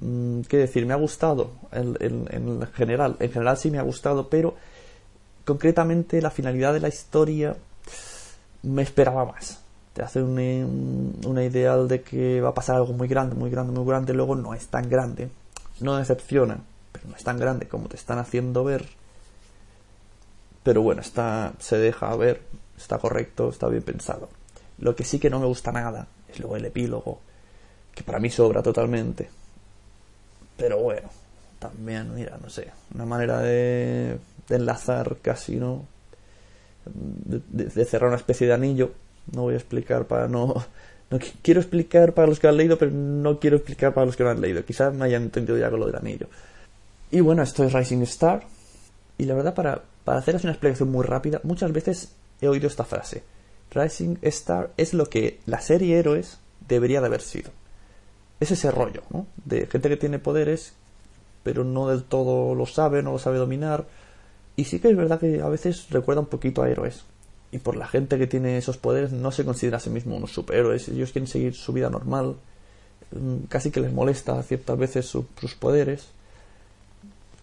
mm, 0.02 0.42
¿qué 0.42 0.58
decir? 0.58 0.86
Me 0.86 0.94
ha 0.94 0.98
gustado 0.98 1.52
en, 1.72 2.68
general. 2.74 3.16
En 3.20 3.32
general 3.32 3.58
sí 3.58 3.72
me 3.72 3.80
ha 3.80 3.84
gustado, 3.84 4.30
pero 4.30 4.56
concretamente 5.46 6.22
la 6.22 6.32
finalidad 6.32 6.74
de 6.74 6.80
la 6.80 6.90
historia 6.90 7.56
me 8.62 8.82
esperaba 8.82 9.26
más 9.26 9.63
te 9.94 10.02
hace 10.02 10.24
una, 10.24 11.44
ideal 11.44 11.88
de 11.88 12.02
que 12.02 12.42
va 12.42 12.50
a 12.50 12.54
pasar 12.54 12.78
algo 12.78 12.94
muy 12.94 13.08
grande, 13.08 13.36
muy 13.36 13.52
grande, 13.52 13.74
muy 13.74 13.86
grande, 13.86 14.14
luego 14.14 14.36
no 14.36 14.54
es 14.54 14.68
tan 14.68 14.90
grande. 14.90 15.30
No 15.80 15.98
decepciona, 15.98 16.60
pero 16.92 17.08
no 17.10 17.16
es 17.16 17.24
tan 17.24 17.38
grande 17.38 17.68
como 17.68 17.88
te 17.88 17.96
están 17.96 18.18
haciendo 18.18 18.64
ver. 18.64 18.86
Pero 20.64 20.82
bueno, 20.82 21.02
está, 21.02 21.54
se 21.60 21.78
deja 21.78 22.16
ver, 22.16 22.42
está 22.76 22.98
correcto, 22.98 23.50
está 23.50 23.68
bien 23.68 23.84
pensado. 23.84 24.30
Lo 24.80 24.96
que 24.96 25.04
sí 25.04 25.20
que 25.20 25.30
no 25.30 25.40
me 25.40 25.46
gusta 25.46 25.72
nada 25.72 26.08
es 26.28 26.40
luego 26.40 26.56
el 26.56 26.66
epílogo, 26.66 27.20
que 27.94 28.04
para 28.04 28.20
mí 28.20 28.32
sobra 28.32 28.64
totalmente. 28.64 29.30
Pero 30.58 30.80
bueno, 30.80 31.10
también, 31.60 32.16
mira, 32.16 32.40
no 32.42 32.50
sé, 32.50 32.72
una 32.96 33.06
manera 33.06 33.40
de, 33.40 34.18
enlazar 34.50 35.18
casi, 35.22 35.58
¿no? 35.58 35.86
de 36.86 37.86
cerrar 37.86 38.10
una 38.10 38.18
especie 38.18 38.46
de 38.46 38.54
anillo 38.54 38.92
no 39.32 39.44
voy 39.44 39.54
a 39.54 39.58
explicar 39.58 40.06
para 40.06 40.28
no... 40.28 40.66
No 41.12 41.20
quiero 41.44 41.60
explicar 41.60 42.14
para 42.14 42.28
los 42.28 42.40
que 42.40 42.48
han 42.48 42.58
leído, 42.58 42.76
pero 42.76 42.90
no 42.90 43.40
quiero 43.40 43.58
explicar 43.58 43.94
para 43.94 44.08
los 44.08 44.16
que 44.16 44.24
no 44.24 44.32
han 44.32 44.42
leído. 44.42 44.66
Quizás 44.66 44.96
me 44.96 45.06
hayan 45.06 45.22
entendido 45.22 45.60
ya 45.60 45.70
con 45.70 45.80
lo 45.80 45.86
del 45.86 45.96
anillo. 45.96 46.28
Y 47.12 47.20
bueno, 47.20 47.44
esto 47.44 47.64
es 47.64 47.72
Rising 47.72 48.02
Star. 48.02 48.44
Y 49.20 49.26
la 49.26 49.36
verdad, 49.36 49.54
para, 49.54 49.84
para 50.04 50.18
haceros 50.18 50.44
una 50.44 50.54
explicación 50.54 50.90
muy 50.90 51.06
rápida, 51.06 51.40
muchas 51.44 51.72
veces 51.72 52.16
he 52.42 52.48
oído 52.48 52.66
esta 52.66 52.84
frase. 52.84 53.22
Rising 53.70 54.18
Star 54.24 54.72
es 54.76 54.96
lo 54.96 55.06
que 55.06 55.40
la 55.46 55.62
serie 55.62 56.00
Héroes 56.00 56.40
debería 56.68 57.00
de 57.00 57.06
haber 57.06 57.22
sido. 57.22 57.52
Es 58.40 58.50
ese 58.50 58.72
rollo, 58.72 59.04
¿no? 59.12 59.28
De 59.46 59.68
gente 59.68 59.90
que 59.90 59.98
tiene 59.98 60.18
poderes, 60.18 60.74
pero 61.44 61.64
no 61.64 61.90
del 61.90 62.06
todo 62.06 62.56
lo 62.56 62.66
sabe, 62.66 63.04
no 63.04 63.12
lo 63.12 63.20
sabe 63.20 63.38
dominar. 63.38 63.86
Y 64.56 64.64
sí 64.64 64.80
que 64.80 64.90
es 64.90 64.98
verdad 64.98 65.20
que 65.20 65.42
a 65.42 65.48
veces 65.48 65.92
recuerda 65.92 66.22
un 66.22 66.28
poquito 66.28 66.64
a 66.64 66.70
héroes 66.72 67.06
y 67.54 67.60
por 67.60 67.76
la 67.76 67.88
gente 67.88 68.18
que 68.18 68.26
tiene 68.26 68.58
esos 68.58 68.78
poderes 68.78 69.12
no 69.12 69.32
se 69.32 69.46
considera 69.46 69.78
a 69.78 69.80
sí 69.80 69.92
mismo 69.92 70.18
unos 70.18 70.32
superhéroes, 70.32 70.90
ellos 70.90 71.12
quieren 71.12 71.28
seguir 71.28 71.54
su 71.54 71.72
vida 71.72 71.90
normal, 71.90 72.36
mm, 73.12 73.46
casi 73.48 73.70
que 73.70 73.80
les 73.80 73.94
molesta 73.94 74.42
ciertas 74.42 74.78
veces 74.78 75.06
sus 75.06 75.56
poderes. 75.60 76.08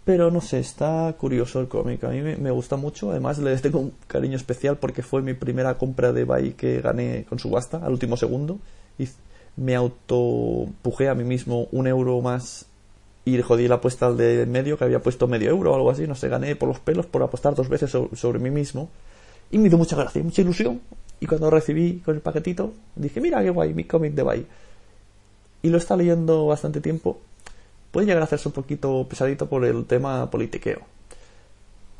Pero 0.04 0.30
no 0.32 0.40
sé, 0.40 0.58
está 0.58 1.14
curioso 1.16 1.60
el 1.60 1.68
cómic, 1.68 2.02
a 2.02 2.08
mí 2.08 2.20
me, 2.20 2.50
gusta 2.50 2.76
mucho, 2.76 3.12
además 3.12 3.38
le 3.38 3.56
tengo 3.58 3.78
un 3.78 3.92
cariño 4.08 4.36
especial 4.36 4.76
porque 4.78 5.02
fue 5.02 5.22
mi 5.22 5.34
primera 5.34 5.78
compra 5.78 6.12
de 6.12 6.24
Bay 6.24 6.54
que 6.54 6.80
gané 6.80 7.24
con 7.28 7.38
subasta 7.38 7.76
al 7.78 7.92
último 7.92 8.16
segundo. 8.16 8.58
Y 8.98 9.08
me 9.56 9.76
autopujé 9.76 11.08
a 11.08 11.14
mí 11.14 11.22
mismo 11.22 11.68
un 11.70 11.86
euro 11.86 12.20
más 12.20 12.66
y 13.24 13.40
jodí 13.42 13.68
la 13.68 13.76
apuesta 13.76 14.06
al 14.06 14.16
de 14.16 14.46
medio 14.46 14.78
que 14.78 14.84
había 14.84 15.00
puesto 15.00 15.28
medio 15.28 15.50
euro 15.50 15.72
o 15.72 15.74
algo 15.76 15.90
así, 15.90 16.06
no 16.06 16.14
sé, 16.14 16.28
gané 16.28 16.56
por 16.56 16.68
los 16.68 16.80
pelos 16.80 17.06
por 17.06 17.22
apostar 17.22 17.54
dos 17.54 17.68
veces 17.68 17.90
sobre, 17.90 18.38
mí 18.38 18.50
mismo 18.50 18.88
y 19.50 19.58
me 19.58 19.68
dio 19.68 19.78
mucha 19.78 19.96
gracia, 19.96 20.22
mucha 20.22 20.42
ilusión 20.42 20.80
y 21.20 21.26
cuando 21.26 21.50
recibí 21.50 21.98
con 22.00 22.14
el 22.14 22.20
paquetito 22.20 22.72
dije, 22.96 23.20
mira 23.20 23.42
qué 23.42 23.50
guay, 23.50 23.74
mi 23.74 23.84
cómic 23.84 24.14
de 24.14 24.22
Bye 24.22 24.46
y 25.62 25.68
lo 25.68 25.78
está 25.78 25.96
leyendo 25.96 26.46
bastante 26.46 26.80
tiempo 26.80 27.18
puede 27.90 28.06
llegar 28.06 28.22
a 28.22 28.24
hacerse 28.24 28.48
un 28.48 28.54
poquito 28.54 29.06
pesadito 29.08 29.48
por 29.48 29.64
el 29.64 29.84
tema 29.86 30.30
politiqueo 30.30 30.80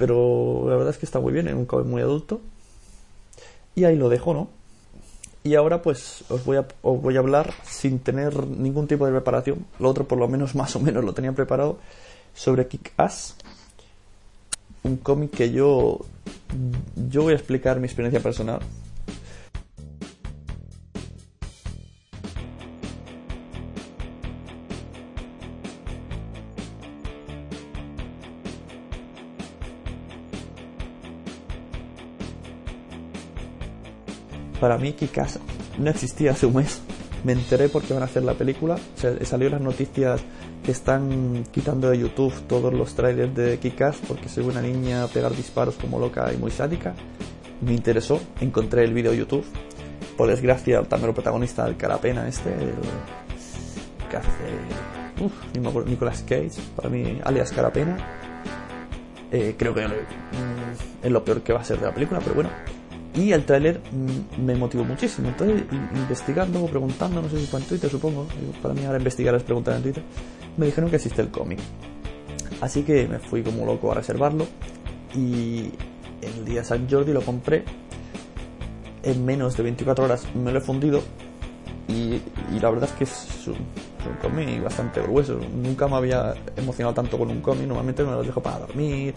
pero 0.00 0.64
la 0.66 0.76
verdad 0.76 0.90
es 0.94 0.98
que 0.98 1.04
está 1.04 1.20
muy 1.20 1.32
bien, 1.32 1.46
es 1.46 1.54
un 1.54 1.66
cómic 1.66 1.86
muy 1.86 2.00
adulto 2.00 2.40
y 3.74 3.84
ahí 3.84 3.96
lo 3.96 4.08
dejo, 4.08 4.34
¿no? 4.34 4.48
Y 5.42 5.54
ahora 5.54 5.82
pues 5.82 6.24
os 6.28 6.44
voy, 6.44 6.58
a, 6.58 6.66
os 6.82 7.00
voy 7.00 7.16
a 7.16 7.20
hablar 7.20 7.52
sin 7.64 7.98
tener 7.98 8.46
ningún 8.46 8.86
tipo 8.86 9.06
de 9.06 9.12
preparación. 9.12 9.66
Lo 9.78 9.88
otro 9.88 10.06
por 10.06 10.18
lo 10.18 10.28
menos 10.28 10.54
más 10.60 10.74
o 10.76 10.80
menos 10.80 11.04
lo 11.04 11.12
tenía 11.12 11.32
preparado 11.32 11.78
sobre 12.34 12.66
Kick 12.66 12.92
Ass. 12.96 13.36
Un 14.82 14.96
cómic 14.96 15.30
que 15.30 15.52
yo, 15.52 15.98
yo 17.08 17.22
voy 17.22 17.32
a 17.32 17.36
explicar 17.36 17.78
mi 17.78 17.86
experiencia 17.86 18.20
personal. 18.20 18.60
Para 34.60 34.76
mí 34.76 34.92
Kikas 34.92 35.38
no 35.78 35.90
existía 35.90 36.32
hace 36.32 36.44
un 36.44 36.56
mes. 36.56 36.82
Me 37.24 37.32
enteré 37.32 37.68
porque 37.70 37.94
van 37.94 38.02
a 38.02 38.06
hacer 38.06 38.22
la 38.22 38.34
película. 38.34 38.76
O 38.76 39.24
salió 39.24 39.48
las 39.48 39.60
noticias 39.60 40.20
que 40.70 40.74
están 40.74 41.44
quitando 41.50 41.90
de 41.90 41.98
YouTube 41.98 42.32
todos 42.46 42.72
los 42.72 42.94
trailers 42.94 43.34
de 43.34 43.58
Kikas 43.58 43.96
porque 44.06 44.28
soy 44.28 44.44
una 44.44 44.62
niña 44.62 45.08
pegar 45.08 45.34
disparos 45.34 45.74
como 45.74 45.98
loca 45.98 46.32
y 46.32 46.36
muy 46.36 46.52
sádica. 46.52 46.94
Me 47.60 47.72
interesó, 47.72 48.20
encontré 48.40 48.84
el 48.84 48.94
vídeo 48.94 49.12
YouTube. 49.12 49.44
Por 50.16 50.28
desgracia, 50.28 50.78
el 50.78 50.86
también 50.86 51.12
protagonista 51.12 51.64
del 51.64 51.76
Carapena 51.76 52.28
este, 52.28 52.50
el 52.50 52.74
que 54.08 54.16
hace... 54.16 54.28
Uf, 55.20 55.32
Nicolas 55.88 56.22
Cage, 56.22 56.52
para 56.76 56.88
mí, 56.88 57.18
alias 57.24 57.50
Carapena. 57.50 57.96
Eh, 59.32 59.56
creo 59.58 59.74
que 59.74 59.88
mm, 59.88 61.02
es 61.02 61.10
lo 61.10 61.24
peor 61.24 61.42
que 61.42 61.52
va 61.52 61.62
a 61.62 61.64
ser 61.64 61.80
de 61.80 61.86
la 61.86 61.92
película, 61.92 62.20
pero 62.20 62.36
bueno, 62.36 62.50
y 63.16 63.32
el 63.32 63.44
tráiler 63.44 63.80
mm, 63.90 64.44
me 64.44 64.54
motivó 64.54 64.84
muchísimo. 64.84 65.30
Entonces, 65.30 65.64
investigando, 65.96 66.64
preguntando, 66.66 67.20
no 67.20 67.28
sé 67.28 67.40
si 67.40 67.46
fue 67.46 67.58
en 67.58 67.66
Twitter, 67.66 67.90
supongo. 67.90 68.28
Para 68.62 68.72
mí 68.72 68.84
ahora 68.84 68.98
investigar 68.98 69.34
es 69.34 69.42
preguntar 69.42 69.74
en 69.74 69.82
Twitter. 69.82 70.04
Me 70.56 70.66
dijeron 70.66 70.90
que 70.90 70.96
existe 70.96 71.22
el 71.22 71.30
cómic. 71.30 71.58
Así 72.60 72.82
que 72.82 73.08
me 73.08 73.18
fui 73.18 73.42
como 73.42 73.64
loco 73.64 73.90
a 73.92 73.94
reservarlo. 73.94 74.46
Y 75.14 75.70
el 76.22 76.44
día 76.44 76.64
San 76.64 76.88
Jordi 76.88 77.12
lo 77.12 77.22
compré. 77.22 77.64
En 79.02 79.24
menos 79.24 79.56
de 79.56 79.62
24 79.62 80.04
horas 80.04 80.26
me 80.34 80.52
lo 80.52 80.58
he 80.58 80.62
fundido. 80.62 81.02
Y, 81.88 82.20
la 82.60 82.70
verdad 82.70 82.88
es 82.88 82.92
que 82.92 83.04
es 83.04 83.48
un, 83.48 83.56
cómic 84.22 84.62
bastante 84.62 85.00
grueso. 85.00 85.40
Nunca 85.54 85.88
me 85.88 85.96
había 85.96 86.34
emocionado 86.56 86.94
tanto 86.94 87.18
con 87.18 87.30
un 87.30 87.40
cómic. 87.40 87.66
Normalmente 87.66 88.04
me 88.04 88.12
lo 88.12 88.22
dejo 88.22 88.40
para 88.40 88.60
dormir 88.60 89.14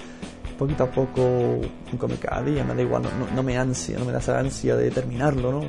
poquito 0.53 0.83
a 0.83 0.91
poco, 0.91 1.21
un 1.21 1.97
cómic 1.97 2.19
cada 2.19 2.41
día, 2.43 2.63
me 2.63 2.73
da 2.75 2.81
igual, 2.81 3.03
no, 3.35 3.43
me 3.43 3.57
ansia, 3.57 3.97
no 3.97 4.05
me 4.05 4.11
da 4.11 4.19
esa 4.19 4.39
ansia 4.39 4.75
de 4.75 4.91
terminarlo, 4.91 5.51
¿no? 5.51 5.61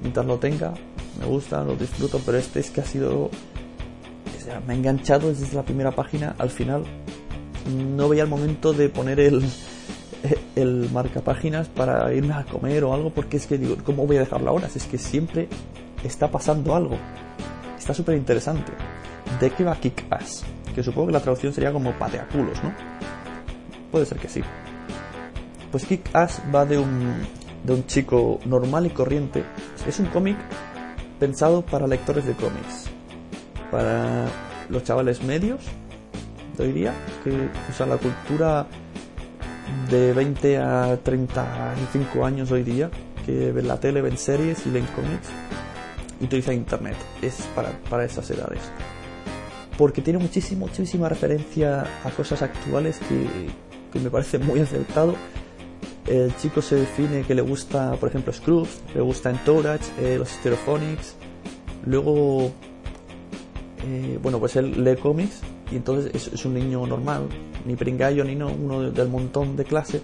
Mientras 0.00 0.26
lo 0.26 0.38
tenga, 0.38 0.74
me 1.18 1.26
gusta, 1.26 1.62
lo 1.64 1.74
disfruto, 1.76 2.20
pero 2.24 2.38
este 2.38 2.60
es 2.60 2.70
que 2.70 2.80
ha 2.80 2.84
sido, 2.84 3.30
me 4.66 4.74
ha 4.74 4.76
enganchado 4.76 5.28
desde 5.28 5.54
la 5.54 5.62
primera 5.62 5.90
página 5.92 6.34
al 6.38 6.50
final. 6.50 6.84
No 7.96 8.08
veía 8.08 8.22
el 8.22 8.28
momento 8.28 8.72
de 8.72 8.88
poner 8.88 9.20
el, 9.20 9.42
el 10.56 10.90
marcapáginas 10.92 11.68
para 11.68 12.12
irme 12.14 12.34
a 12.34 12.44
comer 12.44 12.84
o 12.84 12.94
algo, 12.94 13.10
porque 13.10 13.36
es 13.36 13.46
que 13.46 13.58
digo, 13.58 13.76
¿cómo 13.84 14.06
voy 14.06 14.16
a 14.16 14.20
dejarlo 14.20 14.50
ahora? 14.50 14.68
Si 14.68 14.78
es 14.78 14.86
que 14.86 14.98
siempre 14.98 15.48
está 16.04 16.30
pasando 16.30 16.74
algo. 16.74 16.96
Está 17.78 17.94
súper 17.94 18.16
interesante. 18.16 18.72
¿De 19.40 19.50
qué 19.50 19.64
va 19.64 19.76
Kick 19.76 20.04
Ass? 20.10 20.44
Que 20.74 20.82
supongo 20.82 21.08
que 21.08 21.12
la 21.14 21.20
traducción 21.20 21.52
sería 21.52 21.72
como 21.72 21.92
pateaculos, 21.92 22.62
¿no? 22.62 22.72
Puede 23.90 24.06
ser 24.06 24.18
que 24.18 24.28
sí. 24.28 24.42
Pues 25.70 25.84
Kick 25.84 26.14
Ass 26.14 26.40
va 26.54 26.64
de 26.64 26.78
un, 26.78 27.26
de 27.64 27.72
un 27.72 27.86
chico 27.86 28.40
normal 28.44 28.86
y 28.86 28.90
corriente. 28.90 29.44
Es 29.86 29.98
un 30.00 30.06
cómic 30.06 30.36
pensado 31.18 31.62
para 31.62 31.86
lectores 31.86 32.26
de 32.26 32.34
cómics. 32.34 32.85
Para 33.70 34.26
los 34.68 34.84
chavales 34.84 35.22
medios, 35.22 35.60
yo 36.58 36.64
diría, 36.64 36.94
que 37.24 37.48
usan 37.70 37.90
la 37.90 37.96
cultura 37.96 38.66
de 39.90 40.12
20 40.12 40.58
a 40.58 40.98
35 41.02 42.24
años 42.24 42.50
hoy 42.50 42.62
día, 42.62 42.90
que 43.24 43.52
ven 43.52 43.68
la 43.68 43.78
tele, 43.78 44.02
ven 44.02 44.16
series 44.16 44.66
y 44.66 44.70
leen 44.70 44.86
cómics 44.86 45.28
y 46.20 46.24
utilizan 46.24 46.54
internet. 46.54 46.96
Es 47.22 47.48
para, 47.54 47.70
para 47.90 48.04
esas 48.04 48.30
edades. 48.30 48.60
Porque 49.76 50.00
tiene 50.00 50.18
muchísima, 50.18 50.66
muchísima 50.66 51.08
referencia 51.08 51.84
a 52.04 52.10
cosas 52.10 52.42
actuales 52.42 52.98
que, 53.08 54.00
me 54.00 54.10
parece 54.10 54.38
muy 54.38 54.60
acertado. 54.60 55.14
El 56.06 56.34
chico 56.36 56.62
se 56.62 56.76
define 56.76 57.22
que 57.22 57.34
le 57.34 57.42
gusta, 57.42 57.92
por 57.96 58.08
ejemplo, 58.08 58.32
Scrubs, 58.32 58.80
le 58.94 59.00
gusta 59.00 59.30
Entourage, 59.30 59.84
eh, 59.98 60.18
los 60.18 60.28
Stereophonics. 60.28 61.16
Luego, 61.84 62.52
eh, 63.88 64.18
bueno, 64.20 64.40
pues 64.40 64.56
él 64.56 64.82
lee 64.82 64.96
cómics 64.96 65.42
y 65.70 65.76
entonces 65.76 66.28
es, 66.32 66.44
un 66.44 66.54
niño 66.54 66.84
normal, 66.86 67.28
ni 67.64 67.76
pringallo 67.76 68.24
ni 68.24 68.34
no, 68.34 68.48
uno 68.48 68.90
del 68.90 69.08
montón 69.08 69.54
de 69.54 69.64
clase, 69.64 70.02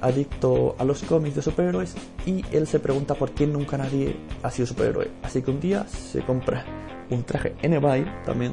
adicto 0.00 0.74
a 0.78 0.84
los 0.84 1.02
cómics 1.02 1.36
de 1.36 1.42
superhéroes 1.42 1.94
y 2.24 2.42
él 2.52 2.66
se 2.66 2.80
pregunta 2.80 3.14
por 3.14 3.32
qué 3.32 3.46
nunca 3.46 3.76
nadie 3.76 4.16
ha 4.42 4.50
sido 4.50 4.66
superhéroe. 4.66 5.10
Así 5.22 5.42
que 5.42 5.50
un 5.50 5.60
día 5.60 5.86
se 5.88 6.22
compra 6.22 6.64
un 7.10 7.22
traje 7.24 7.54
en 7.60 7.74
eBay, 7.74 8.06
también 8.24 8.52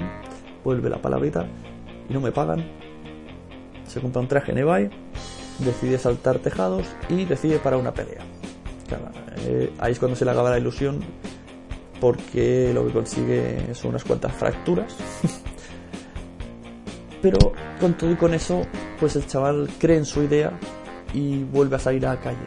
vuelve 0.65 0.89
la 0.89 1.01
palabrita, 1.01 1.47
y 2.09 2.13
no 2.13 2.19
me 2.19 2.33
pagan, 2.33 2.65
se 3.87 4.01
compra 4.01 4.21
un 4.21 4.27
traje 4.27 4.51
en 4.51 4.57
eBay, 4.57 4.89
decide 5.59 5.97
saltar 5.97 6.39
tejados 6.39 6.85
y 7.07 7.23
decide 7.23 7.59
para 7.59 7.77
una 7.77 7.93
pelea. 7.93 8.25
Eh, 9.45 9.71
ahí 9.79 9.93
es 9.93 9.99
cuando 9.99 10.17
se 10.17 10.25
le 10.25 10.31
acaba 10.31 10.49
la 10.49 10.57
ilusión 10.57 10.99
porque 11.99 12.71
lo 12.73 12.85
que 12.87 12.93
consigue 12.93 13.73
son 13.73 13.91
unas 13.91 14.03
cuantas 14.03 14.33
fracturas. 14.33 14.95
Pero 17.21 17.37
con 17.79 17.95
todo 17.97 18.11
y 18.11 18.15
con 18.15 18.33
eso, 18.33 18.61
pues 18.99 19.15
el 19.15 19.27
chaval 19.27 19.69
cree 19.77 19.97
en 19.97 20.05
su 20.05 20.23
idea 20.23 20.57
y 21.13 21.43
vuelve 21.43 21.75
a 21.75 21.79
salir 21.79 22.05
a 22.05 22.15
la 22.15 22.19
calle. 22.19 22.37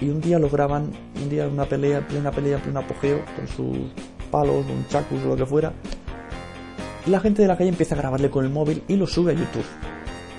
Y 0.00 0.08
un 0.08 0.20
día 0.20 0.38
lo 0.38 0.48
graban, 0.48 0.92
un 1.20 1.28
día 1.28 1.46
una 1.48 1.64
pelea, 1.64 2.06
plena 2.06 2.30
pelea, 2.30 2.58
pleno 2.58 2.80
apogeo, 2.80 3.24
con 3.36 3.48
sus 3.48 3.78
palos, 4.30 4.66
un 4.66 4.86
chacus 4.88 5.22
o 5.24 5.28
lo 5.28 5.36
que 5.36 5.46
fuera. 5.46 5.72
Y 7.06 7.10
la 7.10 7.20
gente 7.20 7.42
de 7.42 7.48
la 7.48 7.56
calle 7.56 7.70
empieza 7.70 7.94
a 7.94 7.98
grabarle 7.98 8.30
con 8.30 8.44
el 8.44 8.50
móvil 8.50 8.82
y 8.86 8.96
lo 8.96 9.06
sube 9.06 9.32
a 9.32 9.34
YouTube 9.34 9.64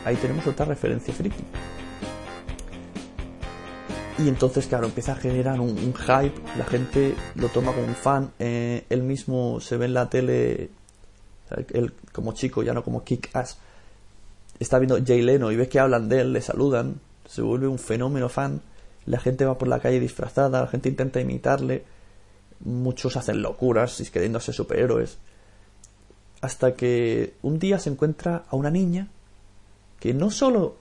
ahí 0.05 0.15
tenemos 0.15 0.46
otra 0.48 0.65
referencia 0.65 1.13
friki. 1.13 1.43
Y 4.19 4.27
entonces, 4.27 4.67
claro, 4.67 4.85
empieza 4.85 5.13
a 5.13 5.15
generar 5.15 5.61
un, 5.61 5.93
hype, 5.93 6.41
la 6.57 6.65
gente 6.65 7.15
lo 7.35 7.47
toma 7.47 7.71
como 7.71 7.88
un 7.88 7.95
fan, 7.95 8.31
eh, 8.38 8.83
él 8.89 9.01
mismo 9.01 9.61
se 9.61 9.77
ve 9.77 9.85
en 9.85 9.93
la 9.93 10.09
tele, 10.09 10.71
él 11.73 11.93
como 12.11 12.33
chico, 12.33 12.61
ya 12.61 12.73
no 12.73 12.83
como 12.83 13.05
kick-ass, 13.05 13.57
está 14.59 14.77
viendo 14.77 14.99
Jay 15.05 15.21
Leno 15.21 15.53
y 15.53 15.55
ve 15.55 15.69
que 15.69 15.79
hablan 15.79 16.09
de 16.09 16.19
él, 16.19 16.33
le 16.33 16.41
saludan, 16.41 16.99
se 17.25 17.41
vuelve 17.41 17.69
un 17.69 17.79
fenómeno 17.79 18.27
fan, 18.27 18.61
la 19.05 19.19
gente 19.19 19.45
va 19.45 19.57
por 19.57 19.69
la 19.69 19.79
calle 19.79 20.01
disfrazada, 20.01 20.61
la 20.61 20.67
gente 20.67 20.89
intenta 20.89 21.21
imitarle, 21.21 21.85
muchos 22.59 23.15
hacen 23.15 23.41
locuras, 23.41 24.03
queriéndose 24.11 24.51
superhéroes, 24.51 25.17
hasta 26.41 26.73
que 26.73 27.35
un 27.41 27.57
día 27.57 27.79
se 27.79 27.89
encuentra 27.89 28.43
a 28.49 28.57
una 28.57 28.69
niña 28.69 29.07
que 29.97 30.13
no 30.13 30.29
solo 30.29 30.75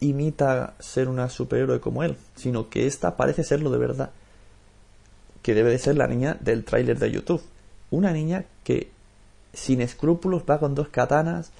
imita 0.00 0.74
ser 0.78 1.08
una 1.08 1.28
superhéroe 1.28 1.80
como 1.80 2.02
él, 2.02 2.16
sino 2.34 2.68
que 2.68 2.86
esta 2.86 3.16
parece 3.16 3.44
serlo 3.44 3.70
de 3.70 3.78
verdad. 3.78 4.10
Que 5.42 5.54
debe 5.54 5.70
de 5.70 5.78
ser 5.78 5.96
la 5.96 6.06
niña 6.06 6.36
del 6.40 6.64
tráiler 6.64 6.98
de 6.98 7.10
YouTube. 7.10 7.42
Una 7.90 8.12
niña 8.12 8.44
que 8.64 8.90
sin 9.52 9.80
escrúpulos 9.80 10.42
va 10.48 10.58
con 10.58 10.74
dos 10.74 10.88
katanas. 10.88 11.50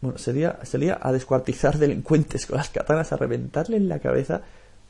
Bueno, 0.00 0.18
sería, 0.18 0.58
sería 0.64 0.98
a 1.00 1.12
descuartizar 1.12 1.78
delincuentes 1.78 2.46
con 2.46 2.56
las 2.56 2.70
katanas, 2.70 3.12
a 3.12 3.16
reventarle 3.16 3.76
en 3.76 3.88
la 3.88 3.98
cabeza. 3.98 4.42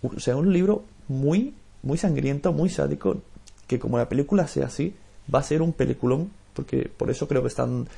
O 0.02 0.20
sea, 0.20 0.36
un 0.36 0.52
libro 0.52 0.84
muy, 1.08 1.54
muy 1.82 1.98
sangriento, 1.98 2.52
muy 2.52 2.68
sádico. 2.68 3.20
Que 3.66 3.78
como 3.80 3.98
la 3.98 4.08
película 4.08 4.46
sea 4.46 4.66
así, 4.66 4.94
va 5.32 5.40
a 5.40 5.44
ser 5.44 5.62
un 5.62 5.72
peliculón. 5.72 6.30
Porque 6.54 6.88
por 6.96 7.10
eso 7.10 7.28
creo 7.28 7.42
que 7.42 7.48
están 7.48 7.88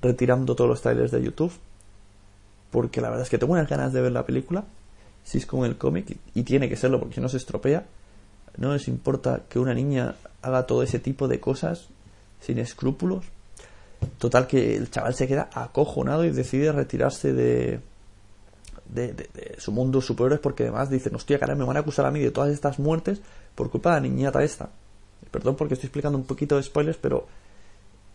retirando 0.00 0.54
todos 0.54 0.70
los 0.70 0.82
trailers 0.82 1.10
de 1.10 1.22
YouTube 1.22 1.52
porque 2.76 3.00
la 3.00 3.08
verdad 3.08 3.22
es 3.22 3.30
que 3.30 3.38
tengo 3.38 3.54
unas 3.54 3.70
ganas 3.70 3.94
de 3.94 4.02
ver 4.02 4.12
la 4.12 4.26
película, 4.26 4.64
si 5.24 5.38
es 5.38 5.46
como 5.46 5.64
el 5.64 5.78
cómic, 5.78 6.18
y 6.34 6.42
tiene 6.42 6.68
que 6.68 6.76
serlo 6.76 7.00
porque 7.00 7.22
no 7.22 7.28
se 7.30 7.38
estropea. 7.38 7.86
No 8.58 8.74
les 8.74 8.86
importa 8.86 9.44
que 9.48 9.58
una 9.58 9.72
niña 9.72 10.16
haga 10.42 10.66
todo 10.66 10.82
ese 10.82 10.98
tipo 10.98 11.26
de 11.26 11.40
cosas 11.40 11.88
sin 12.38 12.58
escrúpulos. 12.58 13.24
Total 14.18 14.46
que 14.46 14.76
el 14.76 14.90
chaval 14.90 15.14
se 15.14 15.26
queda 15.26 15.48
acojonado 15.54 16.26
y 16.26 16.32
decide 16.32 16.70
retirarse 16.70 17.32
de, 17.32 17.80
de, 18.92 19.54
su 19.56 19.72
mundo 19.72 20.02
superior 20.02 20.42
porque 20.42 20.64
además 20.64 20.90
dicen, 20.90 21.14
hostia, 21.14 21.38
cara, 21.38 21.54
me 21.54 21.64
van 21.64 21.78
a 21.78 21.80
acusar 21.80 22.04
a 22.04 22.10
mí 22.10 22.20
de 22.20 22.30
todas 22.30 22.52
estas 22.52 22.78
muertes 22.78 23.22
por 23.54 23.70
culpa 23.70 23.94
de 23.94 24.02
la 24.02 24.06
niñata 24.06 24.44
esta. 24.44 24.68
Perdón 25.30 25.56
porque 25.56 25.72
estoy 25.72 25.86
explicando 25.86 26.18
un 26.18 26.26
poquito 26.26 26.56
de 26.56 26.62
spoilers, 26.62 26.98
pero 26.98 27.26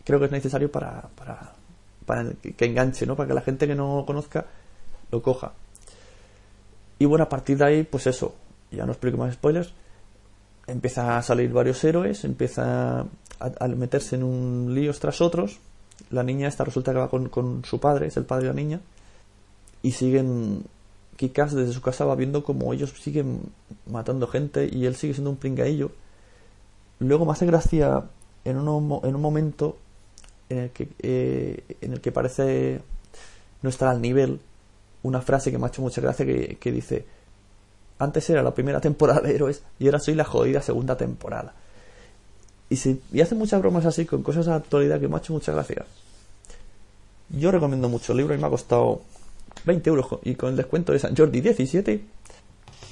creo 0.05 0.19
que 0.19 0.25
es 0.25 0.31
necesario 0.31 0.71
para, 0.71 1.09
para, 1.15 1.55
para 2.05 2.31
que 2.33 2.65
enganche, 2.65 3.05
¿no? 3.05 3.15
Para 3.15 3.27
que 3.27 3.33
la 3.33 3.41
gente 3.41 3.67
que 3.67 3.75
no 3.75 4.03
conozca 4.05 4.45
lo 5.11 5.21
coja. 5.21 5.53
Y 6.99 7.05
bueno, 7.05 7.23
a 7.23 7.29
partir 7.29 7.57
de 7.57 7.65
ahí, 7.65 7.83
pues 7.83 8.07
eso, 8.07 8.35
ya 8.71 8.85
no 8.85 8.91
explico 8.91 9.17
más 9.17 9.33
spoilers, 9.33 9.73
empieza 10.67 11.17
a 11.17 11.21
salir 11.21 11.51
varios 11.51 11.83
héroes, 11.83 12.23
empieza 12.23 13.05
a, 13.39 13.67
meterse 13.67 14.15
en 14.15 14.23
un 14.23 14.73
líos 14.73 14.99
tras 14.99 15.21
otros. 15.21 15.59
La 16.09 16.23
niña 16.23 16.47
esta 16.47 16.63
resulta 16.63 16.91
que 16.91 16.99
va 16.99 17.09
con, 17.09 17.29
con 17.29 17.63
su 17.65 17.79
padre, 17.79 18.07
es 18.07 18.17
el 18.17 18.25
padre 18.25 18.43
de 18.43 18.49
la 18.49 18.55
niña, 18.55 18.79
y 19.81 19.91
siguen 19.91 20.63
Kikas 21.17 21.53
desde 21.53 21.73
su 21.73 21.81
casa 21.81 22.05
va 22.05 22.15
viendo 22.15 22.43
como 22.43 22.73
ellos 22.73 22.93
siguen 22.99 23.41
matando 23.85 24.27
gente 24.27 24.69
y 24.71 24.85
él 24.85 24.95
sigue 24.95 25.13
siendo 25.13 25.29
un 25.29 25.37
pringaillo. 25.37 25.91
Luego 26.99 27.25
me 27.25 27.31
hace 27.31 27.45
gracia 27.45 28.05
en, 28.43 28.57
un 28.57 29.01
en 29.03 29.15
un 29.15 29.21
momento 29.21 29.77
en 30.51 30.59
el 30.59 30.69
que, 30.71 30.87
eh, 30.99 31.63
en 31.81 31.93
el 31.93 32.01
que 32.01 32.11
parece 32.11 32.81
no 33.61 33.69
estar 33.69 33.89
al 33.89 34.01
nivel 34.01 34.39
una 35.03 35.21
frase 35.21 35.51
que 35.51 35.57
me 35.57 35.65
ha 35.65 35.69
hecho 35.69 35.81
mucha 35.81 36.01
gracia 36.01 36.25
que, 36.25 36.71
dice 36.71 37.05
antes 37.99 38.29
era 38.29 38.41
la 38.41 38.53
primera 38.53 38.79
temporada 38.79 39.21
de 39.21 39.35
Héroes 39.35 39.61
y 39.79 39.85
ahora 39.85 39.99
soy 39.99 40.15
la 40.15 40.23
jodida 40.23 40.61
segunda 40.61 40.97
temporada. 40.97 41.53
Y, 42.69 42.79
y 43.11 43.21
hace 43.21 43.35
muchas 43.35 43.61
bromas 43.61 43.85
así 43.85 44.05
con 44.05 44.23
cosas 44.23 44.47
de 44.47 44.53
actualidad 44.53 44.99
que 44.99 45.07
me 45.07 45.15
ha 45.15 45.19
hecho 45.19 45.33
mucha 45.33 45.51
gracia. 45.51 45.85
Yo 47.29 47.51
recomiendo 47.51 47.89
mucho 47.89 48.13
el 48.13 48.19
libro 48.19 48.33
y 48.33 48.37
me 48.37 48.47
ha 48.47 48.49
costado 48.49 49.01
20 49.65 49.89
euros 49.89 50.07
y 50.23 50.35
con 50.35 50.49
el 50.49 50.55
descuento 50.55 50.93
de 50.93 50.99
San 50.99 51.15
Jordi 51.15 51.41
17 51.41 52.01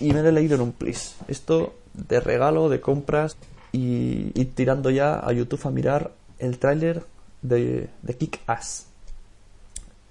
y 0.01 0.13
me 0.13 0.21
lo 0.21 0.29
he 0.29 0.31
leído 0.31 0.55
en 0.55 0.61
un 0.61 0.71
plis. 0.71 1.15
Esto 1.27 1.73
de 1.93 2.19
regalo, 2.19 2.69
de 2.69 2.79
compras 2.79 3.35
y, 3.71 4.29
tirando 4.55 4.89
ya 4.89 5.19
a 5.19 5.31
YouTube 5.31 5.65
a 5.65 5.71
mirar 5.71 6.11
el 6.39 6.57
tráiler 6.57 7.03
de, 7.41 7.89
de 8.01 8.17
Kick 8.17 8.41
Ass. 8.48 8.88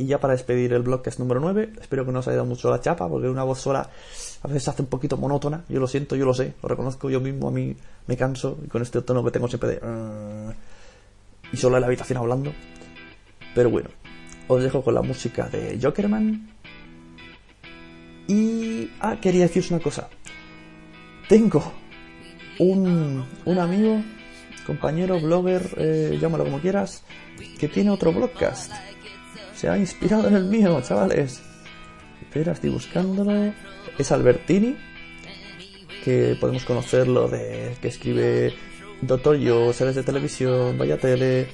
Y 0.00 0.06
ya 0.06 0.20
para 0.20 0.34
despedir 0.34 0.72
el 0.72 0.82
blog 0.82 1.02
que 1.02 1.10
es 1.10 1.18
número 1.18 1.40
9, 1.40 1.72
espero 1.80 2.06
que 2.06 2.12
no 2.12 2.20
os 2.20 2.28
haya 2.28 2.36
dado 2.36 2.48
mucho 2.48 2.70
la 2.70 2.80
chapa, 2.80 3.08
porque 3.08 3.28
una 3.28 3.42
voz 3.42 3.60
sola 3.60 3.90
a 4.42 4.46
veces 4.46 4.62
se 4.62 4.70
hace 4.70 4.82
un 4.82 4.88
poquito 4.88 5.16
monótona, 5.16 5.64
yo 5.68 5.80
lo 5.80 5.88
siento, 5.88 6.14
yo 6.14 6.24
lo 6.24 6.34
sé, 6.34 6.54
lo 6.62 6.68
reconozco 6.68 7.10
yo 7.10 7.20
mismo, 7.20 7.48
a 7.48 7.50
mí 7.50 7.76
me 8.06 8.16
canso, 8.16 8.58
y 8.64 8.68
con 8.68 8.80
este 8.82 9.02
tono 9.02 9.24
que 9.24 9.32
tengo 9.32 9.48
siempre 9.48 9.70
de... 9.70 9.76
Uh, 9.78 10.52
y 11.52 11.56
solo 11.56 11.76
en 11.76 11.80
la 11.80 11.86
habitación 11.88 12.18
hablando. 12.18 12.52
Pero 13.54 13.70
bueno, 13.70 13.88
os 14.46 14.62
dejo 14.62 14.82
con 14.82 14.94
la 14.94 15.02
música 15.02 15.48
de 15.48 15.78
Jokerman. 15.82 16.48
Y... 18.28 18.90
Ah, 19.00 19.16
quería 19.20 19.42
deciros 19.42 19.72
una 19.72 19.80
cosa. 19.80 20.08
Tengo 21.28 21.72
un, 22.60 23.24
un 23.44 23.58
amigo, 23.58 24.00
compañero, 24.68 25.18
blogger, 25.18 25.74
eh, 25.78 26.16
llámalo 26.20 26.44
como 26.44 26.60
quieras, 26.60 27.02
que 27.58 27.66
tiene 27.66 27.90
otro 27.90 28.12
blogcast. 28.12 28.70
Se 29.56 29.68
ha 29.68 29.76
inspirado 29.76 30.28
en 30.28 30.36
el 30.36 30.44
mío, 30.44 30.80
chavales. 30.82 31.42
Espera, 32.22 32.52
estoy 32.52 32.70
buscándolo. 32.70 33.52
Es 33.98 34.12
Albertini, 34.12 34.76
que 36.04 36.36
podemos 36.38 36.64
conocerlo 36.64 37.26
de 37.28 37.74
que 37.80 37.88
escribe 37.88 38.54
Doctor 39.00 39.36
Yo, 39.38 39.72
series 39.72 39.96
de 39.96 40.04
televisión, 40.04 40.78
vaya 40.78 40.98
tele. 40.98 41.48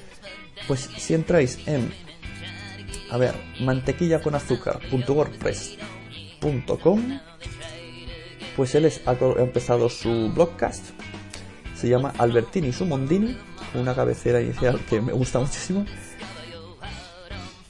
Pues 0.67 0.89
si 0.97 1.13
entráis 1.13 1.65
en 1.67 1.91
a 3.09 3.17
ver, 3.17 3.33
mantequilla 3.61 4.21
con 4.21 4.35
azúcar.wordpress.com 4.35 7.19
pues 8.55 8.75
él 8.75 8.91
ha 9.05 9.17
empezado 9.41 9.89
su 9.89 10.31
blogcast. 10.33 10.94
Se 11.75 11.89
llama 11.89 12.13
Albertini 12.17 12.71
Sumondini, 12.71 13.37
una 13.73 13.93
cabecera 13.93 14.41
inicial 14.41 14.79
que 14.89 15.01
me 15.01 15.13
gusta 15.13 15.39
muchísimo. 15.39 15.85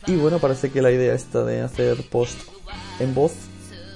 Y 0.07 0.15
bueno, 0.15 0.39
parece 0.39 0.71
que 0.71 0.81
la 0.81 0.91
idea 0.91 1.13
esta 1.13 1.43
de 1.43 1.61
hacer 1.61 1.97
post 2.09 2.39
en 2.99 3.15
voz 3.15 3.33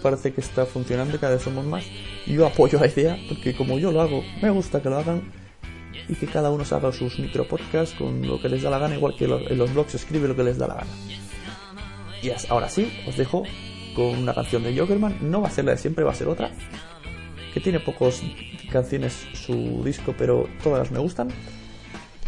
parece 0.01 0.33
que 0.33 0.41
está 0.41 0.65
funcionando 0.65 1.19
cada 1.19 1.33
vez 1.33 1.43
somos 1.43 1.65
más. 1.65 1.85
Yo 2.25 2.47
apoyo 2.47 2.79
la 2.79 2.87
idea 2.87 3.17
porque 3.27 3.55
como 3.55 3.77
yo 3.77 3.91
lo 3.91 4.01
hago, 4.01 4.23
me 4.41 4.49
gusta 4.49 4.81
que 4.81 4.89
lo 4.89 4.97
hagan 4.97 5.31
y 6.07 6.15
que 6.15 6.25
cada 6.25 6.49
uno 6.49 6.63
haga 6.69 6.91
sus 6.91 7.19
micro 7.19 7.47
podcasts 7.47 7.95
con 7.95 8.27
lo 8.27 8.41
que 8.41 8.49
les 8.49 8.63
da 8.63 8.71
la 8.71 8.79
gana, 8.79 8.95
igual 8.95 9.15
que 9.15 9.25
en 9.25 9.57
los 9.57 9.73
blogs 9.73 9.93
escribe 9.93 10.27
lo 10.27 10.35
que 10.35 10.43
les 10.43 10.57
da 10.57 10.67
la 10.67 10.75
gana. 10.75 10.91
Y 12.21 12.31
ahora 12.49 12.67
sí, 12.67 12.91
os 13.07 13.15
dejo 13.15 13.43
con 13.95 14.17
una 14.17 14.33
canción 14.33 14.63
de 14.63 14.77
Jokerman. 14.77 15.17
No 15.21 15.41
va 15.41 15.47
a 15.47 15.51
ser 15.51 15.65
la 15.65 15.71
de 15.71 15.77
siempre, 15.77 16.03
va 16.03 16.11
a 16.11 16.15
ser 16.15 16.27
otra. 16.27 16.51
Que 17.53 17.59
tiene 17.59 17.79
pocas 17.79 18.21
canciones 18.71 19.25
su 19.33 19.81
disco, 19.83 20.13
pero 20.17 20.47
todas 20.63 20.91
me 20.91 20.99
gustan. 20.99 21.29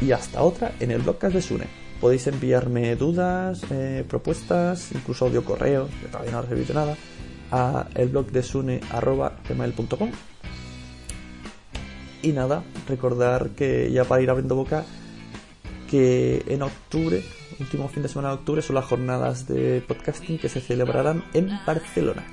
Y 0.01 0.12
hasta 0.12 0.41
otra 0.41 0.73
en 0.79 0.91
el 0.91 1.01
blogcast 1.01 1.36
de 1.36 1.41
Sune. 1.41 1.65
Podéis 1.99 2.25
enviarme 2.27 2.95
dudas, 2.95 3.62
eh, 3.69 4.03
propuestas, 4.07 4.91
incluso 4.93 5.25
audio 5.25 5.45
correo, 5.45 5.88
que 6.01 6.07
todavía 6.07 6.31
no 6.31 6.39
he 6.39 6.41
recibido 6.41 6.73
nada, 6.73 6.97
a 7.51 7.88
el 7.93 8.10
blog 8.10 8.31
de 8.31 8.41
sune.gmail.com. 8.41 10.12
Y 12.23 12.31
nada, 12.31 12.63
recordar 12.88 13.49
que 13.51 13.91
ya 13.91 14.05
para 14.05 14.21
ir 14.21 14.29
abriendo 14.31 14.55
boca, 14.55 14.84
que 15.89 16.43
en 16.47 16.63
octubre 16.63 17.23
último 17.62 17.88
fin 17.88 18.03
de 18.03 18.10
semana 18.10 18.29
de 18.29 18.36
octubre 18.36 18.62
son 18.62 18.75
las 18.75 18.86
jornadas 18.86 19.47
de 19.47 19.84
podcasting 19.88 20.39
que 20.39 20.49
se 20.49 20.62
celebrarán 20.62 21.23
en 21.34 21.49
Barcelona. 21.65 22.23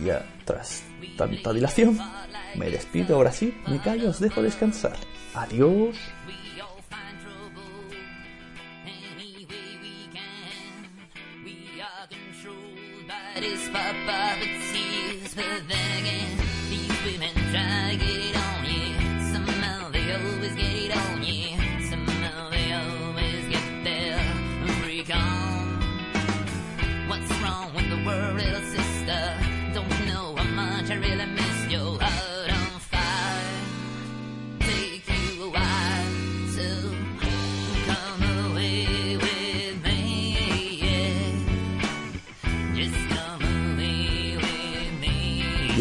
Y 0.00 0.06
ya 0.06 0.26
tras 0.44 0.84
tanta 1.16 1.52
dilación, 1.52 1.98
me 2.56 2.70
despido 2.70 3.16
ahora 3.16 3.32
sí, 3.32 3.54
me 3.68 3.80
callo, 3.80 4.10
os 4.10 4.20
dejo 4.20 4.42
descansar. 4.42 4.96
Adiós. 5.34 5.96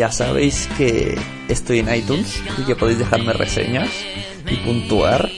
Ya 0.01 0.11
sabéis 0.11 0.67
que 0.79 1.15
estoy 1.47 1.77
en 1.77 1.93
iTunes 1.93 2.41
y 2.57 2.63
que 2.63 2.75
podéis 2.75 2.97
dejarme 2.97 3.33
reseñas 3.33 3.87
y 4.49 4.55
puntuar. 4.55 5.29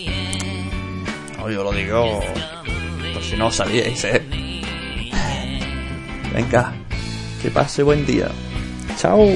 No, 1.38 1.52
yo 1.52 1.65
lo 1.65 1.73
digo 1.73 2.21
por 3.13 3.21
si 3.21 3.36
no 3.36 3.52
sabíais, 3.52 4.02
¿eh? 4.06 4.23
Venga, 6.34 6.73
que 7.41 7.52
pase 7.52 7.84
buen 7.84 8.06
día. 8.06 8.30
Chao. 8.95 9.28